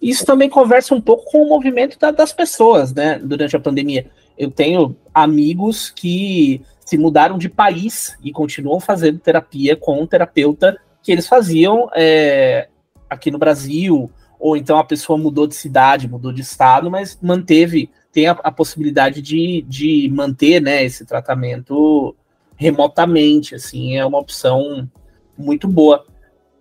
Isso 0.00 0.24
também 0.24 0.48
conversa 0.48 0.94
um 0.94 1.00
pouco 1.00 1.30
com 1.30 1.42
o 1.42 1.48
movimento 1.48 1.98
da, 1.98 2.10
das 2.10 2.32
pessoas, 2.32 2.92
né, 2.92 3.18
durante 3.18 3.56
a 3.56 3.60
pandemia. 3.60 4.06
Eu 4.38 4.50
tenho 4.50 4.96
amigos 5.12 5.90
que 5.90 6.62
se 6.84 6.96
mudaram 6.96 7.38
de 7.38 7.48
país 7.48 8.16
e 8.22 8.32
continuam 8.32 8.80
fazendo 8.80 9.18
terapia 9.18 9.76
com 9.76 10.00
um 10.00 10.06
terapeuta 10.06 10.78
que 11.02 11.10
eles 11.10 11.26
faziam 11.26 11.90
é, 11.94 12.68
aqui 13.08 13.30
no 13.30 13.38
Brasil, 13.38 14.10
ou 14.38 14.56
então 14.56 14.78
a 14.78 14.84
pessoa 14.84 15.18
mudou 15.18 15.46
de 15.46 15.54
cidade, 15.54 16.08
mudou 16.08 16.32
de 16.32 16.42
estado, 16.42 16.90
mas 16.90 17.18
manteve, 17.20 17.90
tem 18.12 18.26
a, 18.26 18.32
a 18.32 18.52
possibilidade 18.52 19.22
de, 19.22 19.64
de 19.68 20.08
manter 20.12 20.60
né, 20.60 20.84
esse 20.84 21.04
tratamento 21.04 22.14
remotamente, 22.56 23.54
assim, 23.54 23.96
é 23.96 24.04
uma 24.04 24.18
opção 24.18 24.88
muito 25.36 25.66
boa. 25.66 26.04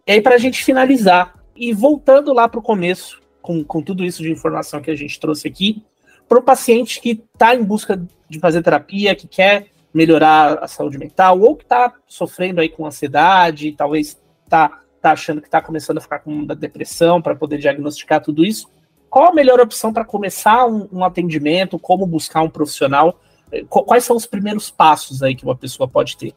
E 0.08 0.14
aí, 0.14 0.22
para 0.22 0.36
a 0.36 0.38
gente 0.38 0.64
finalizar, 0.64 1.41
e 1.56 1.74
voltando 1.74 2.34
lá 2.34 2.48
para 2.48 2.60
o 2.60 2.64
começo, 2.64 3.22
com, 3.42 3.64
com 3.64 3.82
tudo 3.82 4.04
isso 4.04 4.22
de 4.22 4.32
informação 4.32 4.82
que 4.82 4.92
a 4.92 4.96
gente 4.96 5.20
trouxe 5.20 5.48
aqui, 5.48 5.84
para 6.28 6.40
o 6.40 6.44
paciente 6.44 7.02
que 7.02 7.24
está 7.34 7.56
em 7.56 7.64
busca 7.64 8.02
de 8.30 8.40
fazer 8.40 8.62
terapia, 8.62 9.16
que 9.16 9.28
quer 9.28 9.68
melhorar 9.94 10.60
a 10.64 10.68
saúde 10.68 10.98
mental, 10.98 11.40
ou 11.40 11.56
que 11.56 11.64
está 11.64 11.94
sofrendo 12.08 12.62
aí 12.62 12.70
com 12.70 12.86
ansiedade, 12.86 13.74
talvez 13.74 14.18
está 14.46 14.80
tá 15.02 15.12
achando 15.12 15.42
que 15.42 15.48
está 15.48 15.62
começando 15.62 15.98
a 15.98 16.02
ficar 16.02 16.20
com 16.20 16.46
depressão 16.46 17.22
para 17.22 17.36
poder 17.36 17.58
diagnosticar 17.58 18.22
tudo 18.22 18.46
isso, 18.46 18.70
qual 19.12 19.28
a 19.28 19.34
melhor 19.34 19.60
opção 19.60 19.92
para 19.92 20.06
começar 20.06 20.66
um, 20.66 20.88
um, 20.90 21.04
atendimento, 21.04 21.78
como 21.78 22.08
buscar 22.08 22.42
um 22.44 22.50
profissional? 22.50 23.20
Quais 23.68 24.06
são 24.06 24.16
os 24.16 24.26
primeiros 24.26 24.72
passos 24.72 25.22
aí 25.22 25.36
que 25.36 25.44
uma 25.44 25.56
pessoa 25.56 25.86
pode 25.86 26.16
ter? 26.16 26.34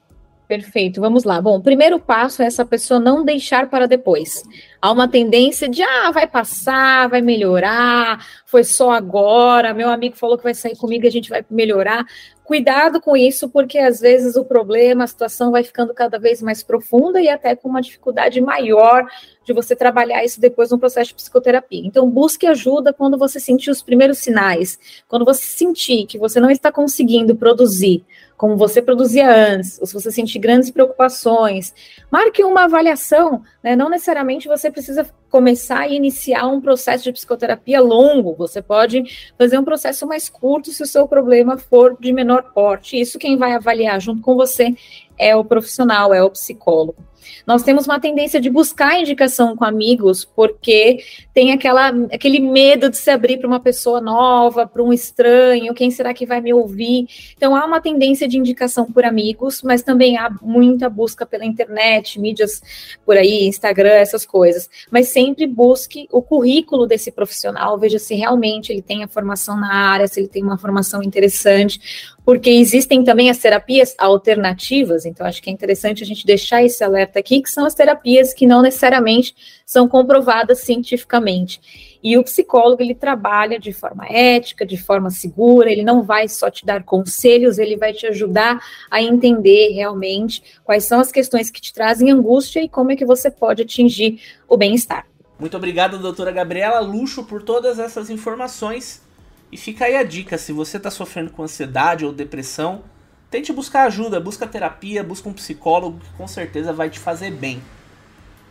Perfeito, 0.54 1.00
vamos 1.00 1.24
lá. 1.24 1.42
Bom, 1.42 1.56
o 1.56 1.60
primeiro 1.60 1.98
passo 1.98 2.40
é 2.40 2.46
essa 2.46 2.64
pessoa 2.64 3.00
não 3.00 3.24
deixar 3.24 3.68
para 3.68 3.88
depois. 3.88 4.44
Há 4.80 4.92
uma 4.92 5.08
tendência 5.08 5.68
de, 5.68 5.82
ah, 5.82 6.12
vai 6.12 6.28
passar, 6.28 7.08
vai 7.08 7.20
melhorar, 7.20 8.24
foi 8.46 8.62
só 8.62 8.92
agora, 8.92 9.74
meu 9.74 9.90
amigo 9.90 10.14
falou 10.14 10.38
que 10.38 10.44
vai 10.44 10.54
sair 10.54 10.76
comigo, 10.76 11.08
a 11.08 11.10
gente 11.10 11.28
vai 11.28 11.44
melhorar. 11.50 12.06
Cuidado 12.44 13.00
com 13.00 13.16
isso, 13.16 13.48
porque 13.48 13.78
às 13.78 13.98
vezes 13.98 14.36
o 14.36 14.44
problema, 14.44 15.02
a 15.02 15.08
situação 15.08 15.50
vai 15.50 15.64
ficando 15.64 15.92
cada 15.92 16.20
vez 16.20 16.40
mais 16.40 16.62
profunda 16.62 17.20
e 17.20 17.28
até 17.28 17.56
com 17.56 17.68
uma 17.68 17.82
dificuldade 17.82 18.40
maior 18.40 19.04
de 19.44 19.52
você 19.52 19.74
trabalhar 19.74 20.24
isso 20.24 20.40
depois 20.40 20.70
no 20.70 20.78
processo 20.78 21.08
de 21.08 21.14
psicoterapia. 21.16 21.82
Então, 21.84 22.08
busque 22.08 22.46
ajuda 22.46 22.92
quando 22.92 23.18
você 23.18 23.40
sentir 23.40 23.70
os 23.70 23.82
primeiros 23.82 24.18
sinais, 24.18 24.78
quando 25.08 25.24
você 25.24 25.42
sentir 25.42 26.06
que 26.06 26.16
você 26.16 26.38
não 26.38 26.50
está 26.50 26.70
conseguindo 26.70 27.34
produzir 27.34 28.04
como 28.36 28.56
você 28.56 28.82
produzia 28.82 29.30
antes, 29.30 29.80
ou 29.80 29.86
se 29.86 29.94
você 29.94 30.10
sentir 30.10 30.38
grandes 30.38 30.70
preocupações, 30.70 31.74
marque 32.10 32.42
uma 32.42 32.64
avaliação, 32.64 33.42
né? 33.62 33.76
Não 33.76 33.88
necessariamente 33.88 34.48
você 34.48 34.70
precisa 34.70 35.06
começar 35.34 35.88
e 35.88 35.96
iniciar 35.96 36.46
um 36.46 36.60
processo 36.60 37.02
de 37.02 37.12
psicoterapia 37.12 37.80
longo, 37.80 38.36
você 38.36 38.62
pode 38.62 39.02
fazer 39.36 39.58
um 39.58 39.64
processo 39.64 40.06
mais 40.06 40.28
curto 40.28 40.70
se 40.70 40.80
o 40.80 40.86
seu 40.86 41.08
problema 41.08 41.58
for 41.58 41.96
de 41.98 42.12
menor 42.12 42.52
porte. 42.54 43.00
Isso 43.00 43.18
quem 43.18 43.36
vai 43.36 43.52
avaliar 43.52 44.00
junto 44.00 44.22
com 44.22 44.36
você 44.36 44.72
é 45.18 45.34
o 45.34 45.44
profissional, 45.44 46.14
é 46.14 46.22
o 46.22 46.30
psicólogo. 46.30 47.02
Nós 47.46 47.62
temos 47.62 47.86
uma 47.86 48.00
tendência 48.00 48.40
de 48.40 48.50
buscar 48.50 48.98
indicação 48.98 49.56
com 49.56 49.64
amigos, 49.64 50.24
porque 50.24 50.98
tem 51.32 51.52
aquela, 51.52 51.88
aquele 52.12 52.40
medo 52.40 52.90
de 52.90 52.96
se 52.96 53.10
abrir 53.10 53.38
para 53.38 53.46
uma 53.46 53.60
pessoa 53.60 54.00
nova, 54.00 54.66
para 54.66 54.82
um 54.82 54.92
estranho, 54.92 55.74
quem 55.74 55.90
será 55.90 56.12
que 56.14 56.26
vai 56.26 56.40
me 56.40 56.52
ouvir? 56.52 57.06
Então 57.36 57.54
há 57.56 57.64
uma 57.64 57.80
tendência 57.80 58.28
de 58.28 58.38
indicação 58.38 58.90
por 58.90 59.04
amigos, 59.04 59.62
mas 59.62 59.82
também 59.82 60.16
há 60.16 60.30
muita 60.42 60.88
busca 60.88 61.24
pela 61.24 61.44
internet, 61.44 62.20
mídias 62.20 62.62
por 63.04 63.16
aí, 63.16 63.46
Instagram, 63.46 63.92
essas 63.92 64.24
coisas. 64.26 64.68
Mas 64.90 65.08
sempre 65.08 65.23
sempre 65.24 65.46
busque 65.46 66.06
o 66.12 66.20
currículo 66.20 66.86
desse 66.86 67.10
profissional, 67.10 67.78
veja 67.78 67.98
se 67.98 68.14
realmente 68.14 68.70
ele 68.70 68.82
tem 68.82 69.02
a 69.02 69.08
formação 69.08 69.58
na 69.58 69.72
área, 69.72 70.06
se 70.06 70.20
ele 70.20 70.28
tem 70.28 70.42
uma 70.42 70.58
formação 70.58 71.02
interessante, 71.02 72.14
porque 72.24 72.50
existem 72.50 73.02
também 73.02 73.30
as 73.30 73.38
terapias 73.38 73.94
alternativas, 73.98 75.06
então 75.06 75.26
acho 75.26 75.42
que 75.42 75.48
é 75.48 75.52
interessante 75.52 76.02
a 76.02 76.06
gente 76.06 76.26
deixar 76.26 76.62
esse 76.62 76.84
alerta 76.84 77.18
aqui, 77.18 77.40
que 77.40 77.50
são 77.50 77.64
as 77.64 77.74
terapias 77.74 78.34
que 78.34 78.46
não 78.46 78.60
necessariamente 78.60 79.34
são 79.64 79.88
comprovadas 79.88 80.60
cientificamente. 80.60 81.98
E 82.02 82.18
o 82.18 82.24
psicólogo, 82.24 82.82
ele 82.82 82.94
trabalha 82.94 83.58
de 83.58 83.72
forma 83.72 84.06
ética, 84.06 84.66
de 84.66 84.76
forma 84.76 85.08
segura, 85.10 85.72
ele 85.72 85.82
não 85.82 86.02
vai 86.02 86.28
só 86.28 86.50
te 86.50 86.66
dar 86.66 86.82
conselhos, 86.82 87.58
ele 87.58 87.78
vai 87.78 87.94
te 87.94 88.06
ajudar 88.06 88.60
a 88.90 89.02
entender 89.02 89.72
realmente 89.72 90.42
quais 90.64 90.84
são 90.84 91.00
as 91.00 91.10
questões 91.10 91.50
que 91.50 91.62
te 91.62 91.72
trazem 91.72 92.10
angústia 92.10 92.62
e 92.62 92.68
como 92.68 92.92
é 92.92 92.96
que 92.96 93.06
você 93.06 93.30
pode 93.30 93.62
atingir 93.62 94.20
o 94.46 94.56
bem-estar. 94.56 95.13
Muito 95.38 95.56
obrigado, 95.56 95.98
doutora 95.98 96.30
Gabriela 96.30 96.80
Luxo, 96.80 97.24
por 97.24 97.42
todas 97.42 97.78
essas 97.78 98.08
informações. 98.08 99.02
E 99.50 99.56
fica 99.56 99.84
aí 99.84 99.96
a 99.96 100.02
dica, 100.04 100.38
se 100.38 100.52
você 100.52 100.76
está 100.76 100.90
sofrendo 100.90 101.30
com 101.30 101.42
ansiedade 101.42 102.04
ou 102.04 102.12
depressão, 102.12 102.84
tente 103.30 103.52
buscar 103.52 103.84
ajuda, 103.84 104.20
busca 104.20 104.46
terapia, 104.46 105.02
busca 105.02 105.28
um 105.28 105.32
psicólogo 105.32 105.98
que 105.98 106.16
com 106.16 106.26
certeza 106.28 106.72
vai 106.72 106.88
te 106.88 106.98
fazer 106.98 107.32
bem. 107.32 107.62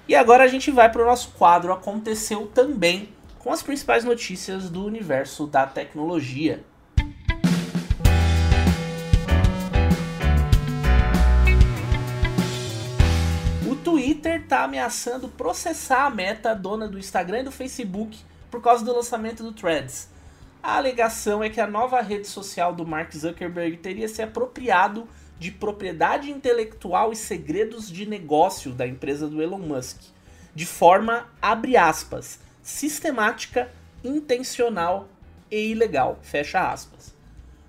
E 0.08 0.16
agora 0.16 0.44
a 0.44 0.48
gente 0.48 0.70
vai 0.72 0.92
para 0.92 1.02
o 1.02 1.06
nosso 1.06 1.32
quadro 1.32 1.72
Aconteceu 1.72 2.48
Também, 2.48 3.10
com 3.40 3.52
as 3.52 3.64
principais 3.64 4.04
notícias 4.04 4.70
do 4.70 4.86
universo 4.86 5.48
da 5.48 5.66
tecnologia. 5.66 6.64
Twitter 14.24 14.42
está 14.42 14.64
ameaçando 14.64 15.28
processar 15.28 16.06
a 16.06 16.10
meta, 16.10 16.56
dona 16.56 16.88
do 16.88 16.98
Instagram 16.98 17.42
e 17.42 17.44
do 17.44 17.52
Facebook, 17.52 18.18
por 18.50 18.62
causa 18.62 18.86
do 18.86 18.96
lançamento 18.96 19.44
do 19.44 19.52
Threads. 19.52 20.08
A 20.62 20.78
alegação 20.78 21.44
é 21.44 21.50
que 21.50 21.60
a 21.60 21.68
nova 21.68 22.00
rede 22.00 22.26
social 22.26 22.74
do 22.74 22.88
Mark 22.88 23.12
Zuckerberg 23.14 23.76
teria 23.78 24.08
se 24.08 24.22
apropriado 24.22 25.10
de 25.38 25.52
propriedade 25.52 26.32
intelectual 26.32 27.12
e 27.12 27.18
segredos 27.18 27.92
de 27.92 28.06
negócio 28.06 28.72
da 28.72 28.88
empresa 28.88 29.28
do 29.28 29.42
Elon 29.42 29.60
Musk, 29.60 30.00
de 30.56 30.66
forma, 30.66 31.28
abre 31.42 31.76
aspas, 31.76 32.40
sistemática, 32.62 33.70
intencional 34.06 35.10
e 35.52 35.72
ilegal, 35.72 36.18
fecha 36.22 36.72
aspas. 36.72 37.13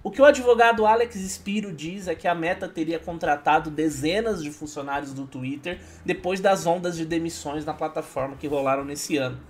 O 0.05 0.11
que 0.11 0.23
o 0.23 0.25
advogado 0.25 0.87
Alex 0.87 1.17
Spiro 1.17 1.73
diz 1.73 2.07
é 2.07 2.15
que 2.15 2.29
a 2.29 2.35
Meta 2.35 2.69
teria 2.69 3.01
contratado 3.01 3.71
dezenas 3.71 4.41
de 4.41 4.53
funcionários 4.53 5.13
do 5.13 5.27
Twitter 5.27 5.81
depois 6.05 6.41
das 6.41 6.67
ondas 6.67 6.97
de 6.97 7.05
demissões 7.05 7.65
na 7.65 7.75
plataforma 7.75 8.37
que 8.37 8.47
rolaram 8.47 8.85
nesse 8.85 9.17
ano 9.17 9.41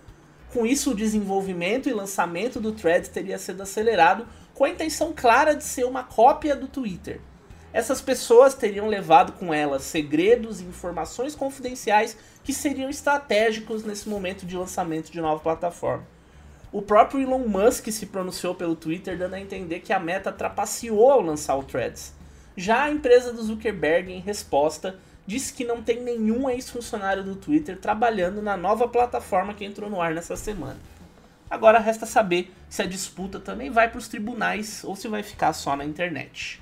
com 0.54 0.64
isso, 0.64 0.92
o 0.92 0.94
desenvolvimento 0.94 1.88
e 1.88 1.92
lançamento 1.92 2.60
do 2.60 2.70
Threads 2.70 3.08
teria 3.08 3.36
sido 3.38 3.60
acelerado 3.60 4.24
com 4.54 4.64
a 4.64 4.70
intenção 4.70 5.12
clara 5.12 5.52
de 5.52 5.64
ser 5.64 5.84
uma 5.84 6.04
cópia 6.04 6.54
do 6.54 6.68
Twitter. 6.68 7.20
Essas 7.72 8.00
pessoas 8.00 8.54
teriam 8.54 8.86
levado 8.86 9.32
com 9.32 9.52
elas 9.52 9.82
segredos 9.82 10.60
e 10.60 10.64
informações 10.64 11.34
confidenciais 11.34 12.16
que 12.44 12.52
seriam 12.52 12.88
estratégicos 12.88 13.82
nesse 13.82 14.08
momento 14.08 14.46
de 14.46 14.56
lançamento 14.56 15.10
de 15.10 15.20
nova 15.20 15.42
plataforma. 15.42 16.13
O 16.74 16.82
próprio 16.82 17.20
Elon 17.20 17.46
Musk 17.46 17.86
se 17.92 18.06
pronunciou 18.06 18.52
pelo 18.52 18.74
Twitter 18.74 19.16
dando 19.16 19.34
a 19.34 19.40
entender 19.40 19.78
que 19.78 19.92
a 19.92 20.00
meta 20.00 20.32
trapaceou 20.32 21.08
ao 21.08 21.20
lançar 21.20 21.54
o 21.54 21.62
Threads. 21.62 22.12
Já 22.56 22.82
a 22.82 22.90
empresa 22.90 23.32
do 23.32 23.44
Zuckerberg, 23.44 24.12
em 24.12 24.18
resposta, 24.18 24.98
disse 25.24 25.52
que 25.52 25.64
não 25.64 25.80
tem 25.80 26.02
nenhum 26.02 26.50
ex-funcionário 26.50 27.22
do 27.22 27.36
Twitter 27.36 27.78
trabalhando 27.78 28.42
na 28.42 28.56
nova 28.56 28.88
plataforma 28.88 29.54
que 29.54 29.64
entrou 29.64 29.88
no 29.88 30.02
ar 30.02 30.12
nessa 30.12 30.34
semana. 30.34 30.78
Agora 31.48 31.78
resta 31.78 32.06
saber 32.06 32.52
se 32.68 32.82
a 32.82 32.86
disputa 32.86 33.38
também 33.38 33.70
vai 33.70 33.88
para 33.88 33.98
os 33.98 34.08
tribunais 34.08 34.82
ou 34.82 34.96
se 34.96 35.06
vai 35.06 35.22
ficar 35.22 35.52
só 35.52 35.76
na 35.76 35.84
internet. 35.84 36.60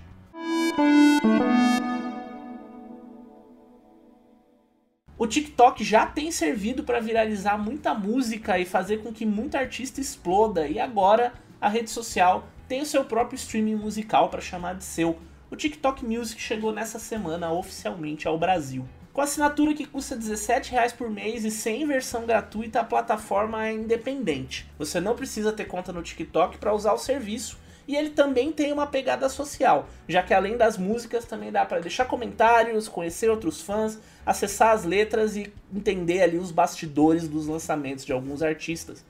TikTok 5.32 5.82
já 5.82 6.04
tem 6.04 6.30
servido 6.30 6.84
para 6.84 7.00
viralizar 7.00 7.56
muita 7.56 7.94
música 7.94 8.58
e 8.58 8.66
fazer 8.66 8.98
com 8.98 9.12
que 9.12 9.24
muita 9.24 9.58
artista 9.58 10.00
exploda, 10.00 10.68
e 10.68 10.78
agora 10.78 11.32
a 11.60 11.68
rede 11.68 11.90
social 11.90 12.46
tem 12.68 12.82
o 12.82 12.86
seu 12.86 13.04
próprio 13.04 13.36
streaming 13.36 13.76
musical 13.76 14.28
para 14.28 14.40
chamar 14.40 14.74
de 14.74 14.84
seu 14.84 15.18
o 15.52 15.56
TikTok 15.56 16.02
Music 16.02 16.40
chegou 16.40 16.72
nessa 16.72 16.98
semana 16.98 17.52
oficialmente 17.52 18.26
ao 18.26 18.38
Brasil. 18.38 18.88
Com 19.12 19.20
assinatura 19.20 19.74
que 19.74 19.84
custa 19.84 20.14
R$17,00 20.14 20.96
por 20.96 21.10
mês 21.10 21.44
e 21.44 21.50
sem 21.50 21.86
versão 21.86 22.24
gratuita, 22.24 22.80
a 22.80 22.84
plataforma 22.84 23.66
é 23.66 23.72
independente. 23.74 24.66
Você 24.78 24.98
não 24.98 25.14
precisa 25.14 25.52
ter 25.52 25.66
conta 25.66 25.92
no 25.92 26.02
TikTok 26.02 26.56
para 26.56 26.72
usar 26.72 26.94
o 26.94 26.98
serviço. 26.98 27.58
E 27.86 27.94
ele 27.94 28.10
também 28.10 28.50
tem 28.50 28.72
uma 28.72 28.86
pegada 28.86 29.28
social, 29.28 29.90
já 30.08 30.22
que 30.22 30.32
além 30.32 30.56
das 30.56 30.78
músicas 30.78 31.26
também 31.26 31.52
dá 31.52 31.66
para 31.66 31.80
deixar 31.80 32.06
comentários, 32.06 32.88
conhecer 32.88 33.28
outros 33.28 33.60
fãs, 33.60 33.98
acessar 34.24 34.70
as 34.70 34.84
letras 34.84 35.36
e 35.36 35.52
entender 35.74 36.22
ali 36.22 36.38
os 36.38 36.50
bastidores 36.50 37.28
dos 37.28 37.46
lançamentos 37.46 38.04
de 38.04 38.12
alguns 38.12 38.42
artistas. 38.42 39.04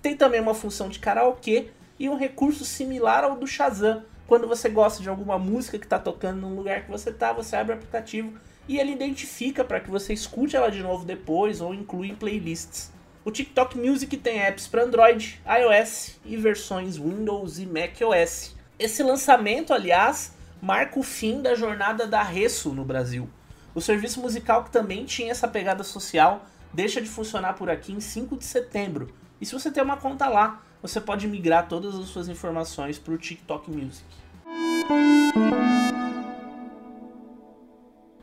Tem 0.00 0.16
também 0.16 0.40
uma 0.40 0.54
função 0.54 0.88
de 0.88 0.98
karaokê 0.98 1.68
e 1.98 2.08
um 2.08 2.16
recurso 2.16 2.64
similar 2.64 3.24
ao 3.24 3.36
do 3.36 3.46
Shazam, 3.46 4.04
quando 4.28 4.46
você 4.46 4.68
gosta 4.68 5.02
de 5.02 5.08
alguma 5.08 5.38
música 5.38 5.78
que 5.78 5.86
está 5.86 5.98
tocando 5.98 6.42
no 6.42 6.54
lugar 6.54 6.84
que 6.84 6.90
você 6.90 7.08
está, 7.08 7.32
você 7.32 7.56
abre 7.56 7.72
o 7.72 7.76
aplicativo 7.76 8.38
e 8.68 8.78
ele 8.78 8.92
identifica 8.92 9.64
para 9.64 9.80
que 9.80 9.90
você 9.90 10.12
escute 10.12 10.54
ela 10.54 10.70
de 10.70 10.82
novo 10.82 11.06
depois 11.06 11.62
ou 11.62 11.72
inclui 11.72 12.08
em 12.08 12.14
playlists. 12.14 12.92
O 13.24 13.30
TikTok 13.30 13.78
Music 13.78 14.14
tem 14.18 14.38
apps 14.42 14.68
para 14.68 14.84
Android, 14.84 15.40
iOS 15.46 16.20
e 16.26 16.36
versões 16.36 16.98
Windows 16.98 17.58
e 17.58 17.64
macOS. 17.64 18.54
Esse 18.78 19.02
lançamento, 19.02 19.72
aliás, 19.72 20.34
marca 20.60 21.00
o 21.00 21.02
fim 21.02 21.40
da 21.40 21.54
jornada 21.54 22.06
da 22.06 22.22
Resso 22.22 22.74
no 22.74 22.84
Brasil. 22.84 23.30
O 23.78 23.80
serviço 23.80 24.20
musical 24.20 24.64
que 24.64 24.72
também 24.72 25.04
tinha 25.04 25.30
essa 25.30 25.46
pegada 25.46 25.84
social 25.84 26.44
deixa 26.74 27.00
de 27.00 27.08
funcionar 27.08 27.52
por 27.52 27.70
aqui 27.70 27.92
em 27.92 28.00
5 28.00 28.36
de 28.36 28.44
setembro. 28.44 29.14
E 29.40 29.46
se 29.46 29.52
você 29.52 29.70
tem 29.70 29.80
uma 29.80 29.96
conta 29.96 30.26
lá, 30.28 30.60
você 30.82 31.00
pode 31.00 31.28
migrar 31.28 31.68
todas 31.68 31.94
as 31.94 32.08
suas 32.08 32.28
informações 32.28 32.98
para 32.98 33.14
o 33.14 33.16
TikTok 33.16 33.70
Music. 33.70 34.04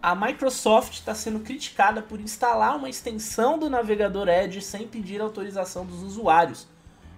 A 0.01 0.13
Microsoft 0.13 0.95
está 0.95 1.15
sendo 1.15 1.39
criticada 1.39 2.01
por 2.01 2.19
instalar 2.19 2.75
uma 2.75 2.89
extensão 2.89 3.57
do 3.57 3.69
navegador 3.69 4.27
Edge 4.27 4.61
sem 4.61 4.85
pedir 4.85 5.21
autorização 5.21 5.85
dos 5.85 6.03
usuários. 6.03 6.67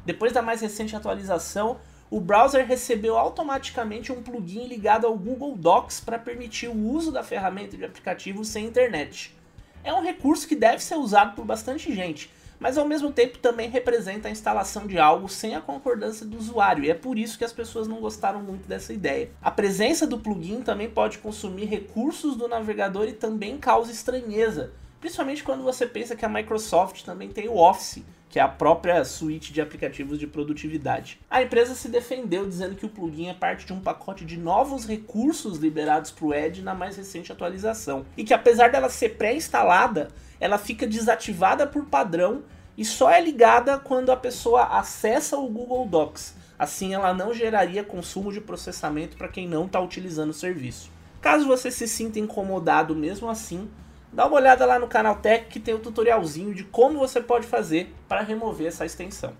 Depois 0.05 0.31
da 0.31 0.43
mais 0.43 0.61
recente 0.61 0.95
atualização, 0.95 1.79
o 2.09 2.21
browser 2.21 2.65
recebeu 2.65 3.17
automaticamente 3.17 4.11
um 4.11 4.21
plugin 4.21 4.67
ligado 4.67 5.05
ao 5.05 5.17
Google 5.17 5.55
Docs 5.57 5.99
para 5.99 6.17
permitir 6.17 6.69
o 6.69 6.89
uso 6.89 7.11
da 7.11 7.21
ferramenta 7.21 7.75
de 7.75 7.83
aplicativo 7.83 8.45
sem 8.45 8.65
internet. 8.65 9.35
É 9.83 9.93
um 9.93 10.01
recurso 10.01 10.47
que 10.47 10.55
deve 10.55 10.81
ser 10.81 10.95
usado 10.95 11.35
por 11.35 11.43
bastante 11.43 11.93
gente, 11.93 12.31
mas 12.59 12.77
ao 12.77 12.87
mesmo 12.87 13.11
tempo 13.11 13.37
também 13.37 13.69
representa 13.69 14.29
a 14.29 14.31
instalação 14.31 14.87
de 14.87 14.97
algo 14.97 15.27
sem 15.27 15.53
a 15.55 15.61
concordância 15.61 16.25
do 16.25 16.37
usuário, 16.37 16.85
e 16.85 16.89
é 16.89 16.93
por 16.93 17.17
isso 17.17 17.37
que 17.37 17.43
as 17.43 17.53
pessoas 17.53 17.87
não 17.87 17.99
gostaram 17.99 18.41
muito 18.41 18.67
dessa 18.67 18.93
ideia. 18.93 19.29
A 19.41 19.51
presença 19.51 20.07
do 20.07 20.17
plugin 20.17 20.61
também 20.61 20.89
pode 20.89 21.17
consumir 21.17 21.65
recursos 21.65 22.35
do 22.35 22.47
navegador 22.47 23.07
e 23.07 23.13
também 23.13 23.57
causa 23.57 23.91
estranheza, 23.91 24.71
principalmente 25.01 25.43
quando 25.43 25.63
você 25.63 25.85
pensa 25.85 26.15
que 26.15 26.25
a 26.25 26.29
Microsoft 26.29 27.03
também 27.03 27.29
tem 27.29 27.47
o 27.47 27.57
Office, 27.57 28.03
que 28.29 28.39
é 28.39 28.41
a 28.41 28.47
própria 28.47 29.03
suíte 29.05 29.53
de 29.53 29.61
aplicativos 29.61 30.19
de 30.19 30.27
produtividade. 30.27 31.19
A 31.29 31.41
empresa 31.41 31.73
se 31.75 31.87
defendeu 31.87 32.45
dizendo 32.45 32.75
que 32.75 32.85
o 32.85 32.89
plugin 32.89 33.29
é 33.29 33.33
parte 33.33 33.65
de 33.65 33.73
um 33.73 33.79
pacote 33.79 34.25
de 34.25 34.37
novos 34.37 34.85
recursos 34.85 35.57
liberados 35.57 36.11
para 36.11 36.25
o 36.25 36.33
Edge 36.33 36.61
na 36.61 36.73
mais 36.73 36.97
recente 36.97 37.31
atualização, 37.31 38.05
e 38.17 38.23
que 38.23 38.33
apesar 38.33 38.69
dela 38.69 38.89
ser 38.89 39.17
pré-instalada, 39.17 40.09
ela 40.39 40.57
fica 40.57 40.85
desativada 40.85 41.65
por 41.65 41.85
padrão 41.85 42.43
e 42.77 42.85
só 42.85 43.09
é 43.09 43.19
ligada 43.19 43.79
quando 43.79 44.11
a 44.11 44.17
pessoa 44.17 44.63
acessa 44.77 45.37
o 45.37 45.47
Google 45.47 45.87
Docs. 45.87 46.35
Assim, 46.59 46.93
ela 46.93 47.13
não 47.13 47.33
geraria 47.33 47.83
consumo 47.83 48.31
de 48.31 48.41
processamento 48.41 49.17
para 49.17 49.27
quem 49.27 49.47
não 49.47 49.65
está 49.65 49.79
utilizando 49.79 50.31
o 50.31 50.33
serviço. 50.33 50.91
Caso 51.21 51.47
você 51.47 51.71
se 51.71 51.87
sinta 51.87 52.19
incomodado 52.19 52.95
mesmo 52.95 53.29
assim, 53.29 53.67
dá 54.11 54.25
uma 54.25 54.35
olhada 54.35 54.65
lá 54.65 54.77
no 54.79 54.87
canal 54.87 55.17
Tech 55.17 55.47
que 55.47 55.59
tem 55.59 55.73
o 55.73 55.77
um 55.77 55.81
tutorialzinho 55.81 56.53
de 56.53 56.63
como 56.63 56.99
você 56.99 57.21
pode 57.21 57.47
fazer 57.47 57.93
para 58.07 58.21
remover 58.21 58.67
essa 58.67 58.85
extensão. 58.85 59.33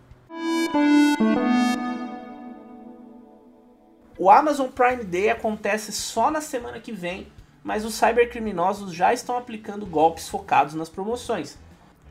O 4.17 4.31
Amazon 4.31 4.69
Prime 4.69 5.03
Day 5.03 5.29
acontece 5.29 5.91
só 5.91 6.31
na 6.31 6.41
semana 6.41 6.79
que 6.79 6.91
vem 6.91 7.27
mas 7.67 7.83
os 7.83 7.95
cybercriminosos 7.95 8.93
já 8.93 9.13
estão 9.13 9.37
aplicando 9.37 9.85
golpes 9.85 10.29
focados 10.29 10.73
nas 10.73 10.87
promoções. 10.87 11.57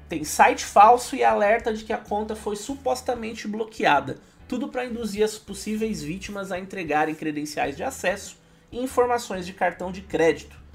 Tem 0.06 0.22
site 0.22 0.62
falso 0.62 1.16
e 1.16 1.24
alerta 1.24 1.72
de 1.72 1.82
que 1.82 1.94
a 1.94 1.96
conta 1.96 2.36
foi 2.36 2.56
supostamente 2.56 3.48
bloqueada, 3.48 4.18
tudo 4.46 4.68
para 4.68 4.84
induzir 4.84 5.24
as 5.24 5.38
possíveis 5.38 6.02
vítimas 6.02 6.52
a 6.52 6.58
entregarem 6.58 7.14
credenciais 7.14 7.74
de 7.74 7.82
acesso 7.82 8.36
e 8.70 8.78
informações 8.78 9.46
de 9.46 9.54
cartão 9.54 9.90
de 9.90 10.02
crédito. 10.02 10.65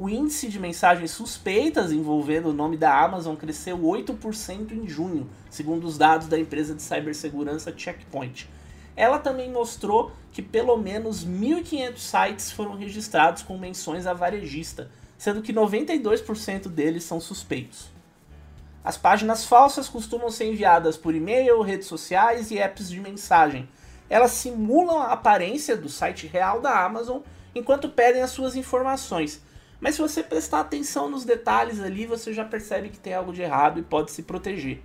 O 0.00 0.08
índice 0.08 0.46
de 0.46 0.60
mensagens 0.60 1.10
suspeitas 1.10 1.90
envolvendo 1.90 2.50
o 2.50 2.52
nome 2.52 2.76
da 2.76 3.02
Amazon 3.02 3.34
cresceu 3.34 3.76
8% 3.76 4.70
em 4.70 4.88
junho, 4.88 5.28
segundo 5.50 5.88
os 5.88 5.98
dados 5.98 6.28
da 6.28 6.38
empresa 6.38 6.72
de 6.72 6.80
cibersegurança 6.80 7.74
Checkpoint. 7.76 8.48
Ela 8.94 9.18
também 9.18 9.50
mostrou 9.50 10.12
que 10.32 10.40
pelo 10.40 10.76
menos 10.76 11.26
1.500 11.26 11.96
sites 11.96 12.52
foram 12.52 12.76
registrados 12.76 13.42
com 13.42 13.58
menções 13.58 14.06
a 14.06 14.14
varejista, 14.14 14.88
sendo 15.18 15.42
que 15.42 15.52
92% 15.52 16.68
deles 16.68 17.02
são 17.02 17.20
suspeitos. 17.20 17.90
As 18.84 18.96
páginas 18.96 19.44
falsas 19.44 19.88
costumam 19.88 20.30
ser 20.30 20.44
enviadas 20.44 20.96
por 20.96 21.12
e-mail, 21.12 21.60
redes 21.60 21.88
sociais 21.88 22.52
e 22.52 22.58
apps 22.60 22.88
de 22.88 23.00
mensagem. 23.00 23.68
Elas 24.08 24.30
simulam 24.30 25.00
a 25.00 25.12
aparência 25.12 25.76
do 25.76 25.88
site 25.88 26.28
real 26.28 26.60
da 26.60 26.84
Amazon 26.84 27.18
enquanto 27.52 27.88
pedem 27.88 28.22
as 28.22 28.30
suas 28.30 28.54
informações 28.54 29.42
mas 29.80 29.94
se 29.94 30.00
você 30.00 30.22
prestar 30.22 30.60
atenção 30.60 31.08
nos 31.08 31.24
detalhes 31.24 31.80
ali, 31.80 32.06
você 32.06 32.32
já 32.32 32.44
percebe 32.44 32.88
que 32.88 32.98
tem 32.98 33.14
algo 33.14 33.32
de 33.32 33.42
errado 33.42 33.78
e 33.78 33.82
pode 33.82 34.10
se 34.10 34.22
proteger. 34.22 34.82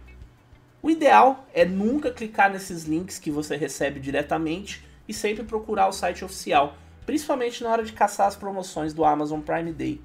O 0.81 0.89
ideal 0.89 1.45
é 1.53 1.65
nunca 1.65 2.11
clicar 2.11 2.51
nesses 2.51 2.83
links 2.83 3.17
que 3.17 3.31
você 3.31 3.55
recebe 3.55 3.99
diretamente 3.99 4.83
e 5.07 5.13
sempre 5.13 5.43
procurar 5.43 5.87
o 5.87 5.93
site 5.93 6.23
oficial, 6.23 6.75
principalmente 7.05 7.63
na 7.63 7.69
hora 7.69 7.83
de 7.83 7.93
caçar 7.93 8.27
as 8.27 8.35
promoções 8.35 8.93
do 8.93 9.03
Amazon 9.03 9.39
Prime 9.39 9.71
Day. 9.71 10.01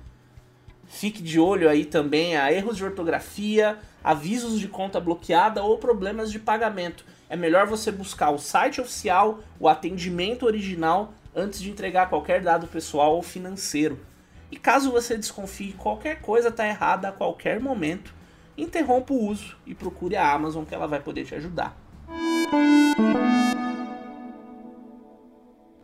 Fique 0.86 1.22
de 1.22 1.38
olho 1.38 1.68
aí 1.68 1.84
também 1.84 2.36
a 2.36 2.50
erros 2.50 2.76
de 2.76 2.84
ortografia, 2.84 3.78
avisos 4.02 4.58
de 4.58 4.68
conta 4.68 4.98
bloqueada 4.98 5.62
ou 5.62 5.76
problemas 5.76 6.32
de 6.32 6.38
pagamento. 6.38 7.04
É 7.28 7.36
melhor 7.36 7.66
você 7.66 7.92
buscar 7.92 8.30
o 8.30 8.38
site 8.38 8.80
oficial, 8.80 9.40
o 9.60 9.68
atendimento 9.68 10.46
original, 10.46 11.12
antes 11.36 11.60
de 11.60 11.70
entregar 11.70 12.08
qualquer 12.08 12.40
dado 12.40 12.66
pessoal 12.66 13.16
ou 13.16 13.22
financeiro. 13.22 13.98
E 14.50 14.56
caso 14.56 14.90
você 14.90 15.16
desconfie 15.16 15.72
que 15.72 15.78
qualquer 15.78 16.20
coisa 16.20 16.48
está 16.48 16.66
errada 16.66 17.08
a 17.08 17.12
qualquer 17.12 17.60
momento, 17.60 18.14
interrompa 18.56 19.12
o 19.12 19.24
uso 19.26 19.56
e 19.66 19.74
procure 19.74 20.16
a 20.16 20.32
Amazon 20.32 20.64
que 20.64 20.74
ela 20.74 20.86
vai 20.86 21.00
poder 21.00 21.24
te 21.24 21.34
ajudar. 21.34 21.76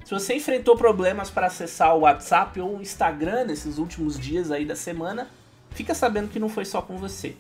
Se 0.05 0.11
você 0.11 0.35
enfrentou 0.35 0.77
problemas 0.77 1.31
para 1.31 1.47
acessar 1.47 1.97
o 1.97 2.01
WhatsApp 2.01 2.61
ou 2.61 2.77
o 2.77 2.83
Instagram 2.83 3.45
nesses 3.45 3.79
últimos 3.79 4.19
dias 4.19 4.51
aí 4.51 4.65
da 4.67 4.77
semana, 4.77 5.29
fica 5.71 5.95
sabendo 5.95 6.29
que 6.29 6.39
não 6.39 6.49
foi 6.49 6.65
só 6.65 6.83
com 6.83 6.97
você. 6.97 7.37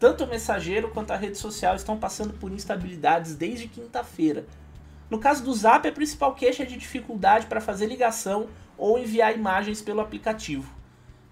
Tanto 0.00 0.24
o 0.24 0.26
mensageiro 0.28 0.90
quanto 0.90 1.12
a 1.12 1.16
rede 1.16 1.38
social 1.38 1.74
estão 1.74 1.96
passando 1.96 2.34
por 2.34 2.52
instabilidades 2.52 3.34
desde 3.34 3.68
quinta-feira. 3.68 4.46
No 5.10 5.18
caso 5.18 5.42
do 5.42 5.54
Zap, 5.54 5.88
a 5.88 5.92
principal 5.92 6.34
queixa 6.34 6.62
é 6.62 6.66
de 6.66 6.76
dificuldade 6.76 7.46
para 7.46 7.60
fazer 7.60 7.86
ligação 7.86 8.48
ou 8.78 8.98
enviar 8.98 9.34
imagens 9.34 9.82
pelo 9.82 10.00
aplicativo. 10.00 10.78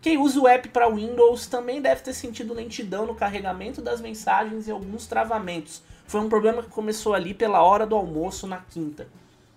Quem 0.01 0.19
usa 0.19 0.41
o 0.41 0.47
app 0.47 0.69
para 0.69 0.89
Windows 0.89 1.47
também 1.47 1.81
deve 1.81 2.03
ter 2.03 2.13
sentido 2.13 2.55
lentidão 2.55 3.07
no 3.07 3.15
carregamento 3.15 3.81
das 3.81 4.01
mensagens 4.01 4.69
e 4.69 4.71
alguns 4.71 5.07
travamentos. 5.07 5.83
Foi 6.07 6.21
um 6.21 6.29
problema 6.29 6.63
que 6.63 6.69
começou 6.69 7.15
ali 7.15 7.35
pela 7.35 7.63
hora 7.63 7.87
do 7.87 7.97
almoço 7.97 8.47
na 8.47 8.59
quinta. 8.59 9.09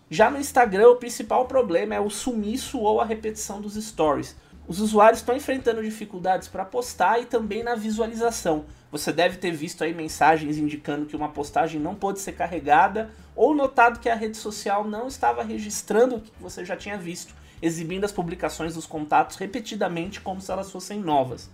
Já 0.09 0.31
no 0.31 0.39
Instagram, 0.39 0.89
o 0.89 0.95
principal 0.95 1.45
problema 1.45 1.93
é 1.93 1.99
o 1.99 2.09
sumiço 2.09 2.79
ou 2.79 2.99
a 2.99 3.05
repetição 3.05 3.61
dos 3.61 3.75
stories. 3.75 4.35
Os 4.67 4.79
usuários 4.79 5.19
estão 5.19 5.35
enfrentando 5.35 5.83
dificuldades 5.83 6.47
para 6.47 6.65
postar 6.65 7.19
e 7.19 7.25
também 7.25 7.61
na 7.61 7.75
visualização. 7.75 8.65
Você 8.91 9.11
deve 9.11 9.37
ter 9.37 9.51
visto 9.51 9.83
aí 9.83 9.93
mensagens 9.93 10.57
indicando 10.57 11.05
que 11.05 11.15
uma 11.15 11.29
postagem 11.29 11.79
não 11.79 11.93
pôde 11.93 12.19
ser 12.19 12.31
carregada 12.31 13.11
ou 13.35 13.53
notado 13.53 13.99
que 13.99 14.09
a 14.09 14.15
rede 14.15 14.37
social 14.37 14.83
não 14.83 15.07
estava 15.07 15.43
registrando 15.43 16.15
o 16.15 16.21
que 16.21 16.31
você 16.39 16.65
já 16.65 16.75
tinha 16.75 16.97
visto 16.97 17.35
exibindo 17.61 18.05
as 18.05 18.11
publicações 18.11 18.75
dos 18.75 18.85
contatos 18.85 19.37
repetidamente 19.37 20.21
como 20.21 20.41
se 20.41 20.51
elas 20.51 20.71
fossem 20.71 20.99
novas. 20.99 21.49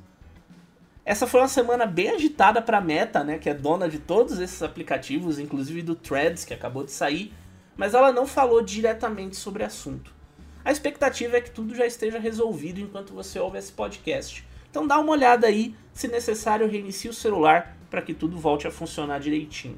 Essa 1.05 1.27
foi 1.27 1.41
uma 1.41 1.47
semana 1.47 1.85
bem 1.85 2.09
agitada 2.09 2.61
para 2.61 2.79
a 2.79 2.81
Meta, 2.81 3.23
né, 3.23 3.37
que 3.37 3.49
é 3.49 3.53
dona 3.53 3.87
de 3.87 3.99
todos 3.99 4.39
esses 4.39 4.63
aplicativos, 4.63 5.37
inclusive 5.37 5.83
do 5.83 5.95
Threads, 5.95 6.43
que 6.43 6.53
acabou 6.53 6.83
de 6.83 6.91
sair, 6.91 7.31
mas 7.77 7.93
ela 7.93 8.11
não 8.11 8.25
falou 8.25 8.61
diretamente 8.61 9.35
sobre 9.35 9.61
o 9.61 9.67
assunto. 9.67 10.13
A 10.63 10.71
expectativa 10.71 11.37
é 11.37 11.41
que 11.41 11.51
tudo 11.51 11.75
já 11.75 11.85
esteja 11.85 12.17
resolvido 12.17 12.79
enquanto 12.79 13.13
você 13.13 13.37
ouve 13.37 13.59
esse 13.59 13.71
podcast. 13.71 14.43
Então 14.71 14.87
dá 14.87 14.99
uma 14.99 15.11
olhada 15.11 15.45
aí, 15.45 15.75
se 15.93 16.07
necessário 16.07 16.67
reinicie 16.67 17.09
o 17.09 17.13
celular 17.13 17.77
para 17.89 18.01
que 18.01 18.13
tudo 18.15 18.35
volte 18.35 18.67
a 18.67 18.71
funcionar 18.71 19.19
direitinho. 19.19 19.77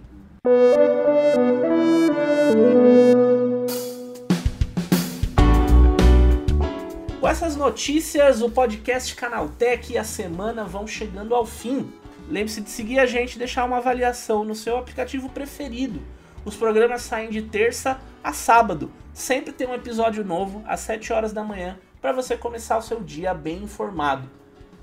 Essas 7.37 7.55
notícias, 7.55 8.41
o 8.41 8.49
podcast 8.49 9.15
Canaltech 9.15 9.93
e 9.93 9.97
a 9.99 10.03
semana 10.03 10.63
vão 10.63 10.87
chegando 10.87 11.35
ao 11.35 11.45
fim. 11.45 11.87
Lembre-se 12.27 12.61
de 12.61 12.69
seguir 12.71 12.97
a 12.97 13.05
gente 13.05 13.35
e 13.35 13.37
deixar 13.37 13.63
uma 13.63 13.77
avaliação 13.77 14.43
no 14.43 14.55
seu 14.55 14.75
aplicativo 14.75 15.29
preferido. 15.29 16.01
Os 16.43 16.55
programas 16.55 17.03
saem 17.03 17.29
de 17.29 17.43
terça 17.43 18.01
a 18.23 18.33
sábado. 18.33 18.91
Sempre 19.13 19.53
tem 19.53 19.67
um 19.67 19.75
episódio 19.75 20.25
novo 20.25 20.63
às 20.65 20.79
7 20.79 21.13
horas 21.13 21.31
da 21.31 21.43
manhã 21.43 21.77
para 22.01 22.11
você 22.11 22.35
começar 22.35 22.75
o 22.75 22.81
seu 22.81 23.03
dia 23.03 23.35
bem 23.35 23.61
informado. 23.61 24.27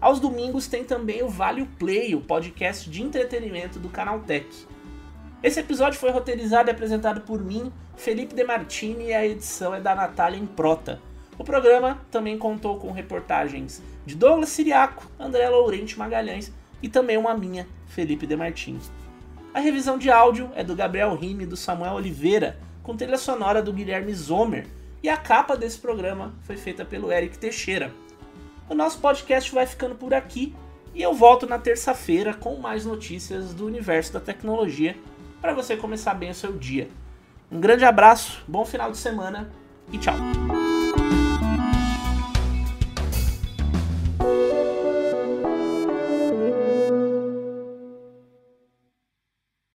Aos 0.00 0.20
domingos 0.20 0.68
tem 0.68 0.84
também 0.84 1.24
o 1.24 1.28
Vale 1.28 1.64
Play, 1.76 2.14
o 2.14 2.20
podcast 2.20 2.88
de 2.88 3.02
entretenimento 3.02 3.80
do 3.80 3.88
Canaltech. 3.88 4.46
Esse 5.42 5.58
episódio 5.58 5.98
foi 5.98 6.12
roteirizado 6.12 6.70
e 6.70 6.72
apresentado 6.72 7.22
por 7.22 7.42
mim, 7.42 7.72
Felipe 7.96 8.32
Demartini, 8.32 9.06
e 9.06 9.12
a 9.12 9.26
edição 9.26 9.74
é 9.74 9.80
da 9.80 9.92
Natália 9.92 10.38
Improta. 10.38 11.02
O 11.38 11.44
programa 11.44 12.00
também 12.10 12.38
contou 12.38 12.78
com 12.78 12.92
reportagens 12.92 13.82
de 14.06 14.14
Douglas 14.14 14.50
Siriaco, 14.50 15.10
André 15.18 15.48
Laurente 15.48 15.98
Magalhães 15.98 16.52
e 16.82 16.88
também 16.88 17.16
uma 17.16 17.34
minha, 17.34 17.66
Felipe 17.86 18.26
De 18.26 18.36
Martins. 18.36 18.90
A 19.52 19.60
revisão 19.60 19.96
de 19.96 20.10
áudio 20.10 20.50
é 20.54 20.64
do 20.64 20.74
Gabriel 20.74 21.14
Rime 21.14 21.44
e 21.44 21.46
do 21.46 21.56
Samuel 21.56 21.94
Oliveira, 21.94 22.58
com 22.82 22.96
trilha 22.96 23.16
sonora 23.16 23.62
do 23.62 23.72
Guilherme 23.72 24.12
Zomer, 24.12 24.66
e 25.02 25.08
a 25.08 25.16
capa 25.16 25.56
desse 25.56 25.78
programa 25.78 26.34
foi 26.42 26.56
feita 26.56 26.84
pelo 26.84 27.12
Eric 27.12 27.38
Teixeira. 27.38 27.92
O 28.68 28.74
nosso 28.74 28.98
podcast 28.98 29.52
vai 29.52 29.66
ficando 29.66 29.94
por 29.94 30.14
aqui 30.14 30.54
e 30.94 31.02
eu 31.02 31.12
volto 31.12 31.46
na 31.46 31.58
terça-feira 31.58 32.32
com 32.32 32.56
mais 32.56 32.86
notícias 32.86 33.52
do 33.52 33.66
universo 33.66 34.12
da 34.12 34.20
tecnologia 34.20 34.96
para 35.40 35.52
você 35.52 35.76
começar 35.76 36.14
bem 36.14 36.30
o 36.30 36.34
seu 36.34 36.52
dia. 36.52 36.88
Um 37.50 37.60
grande 37.60 37.84
abraço, 37.84 38.42
bom 38.48 38.64
final 38.64 38.90
de 38.90 38.96
semana 38.96 39.52
e 39.92 39.98
tchau! 39.98 40.14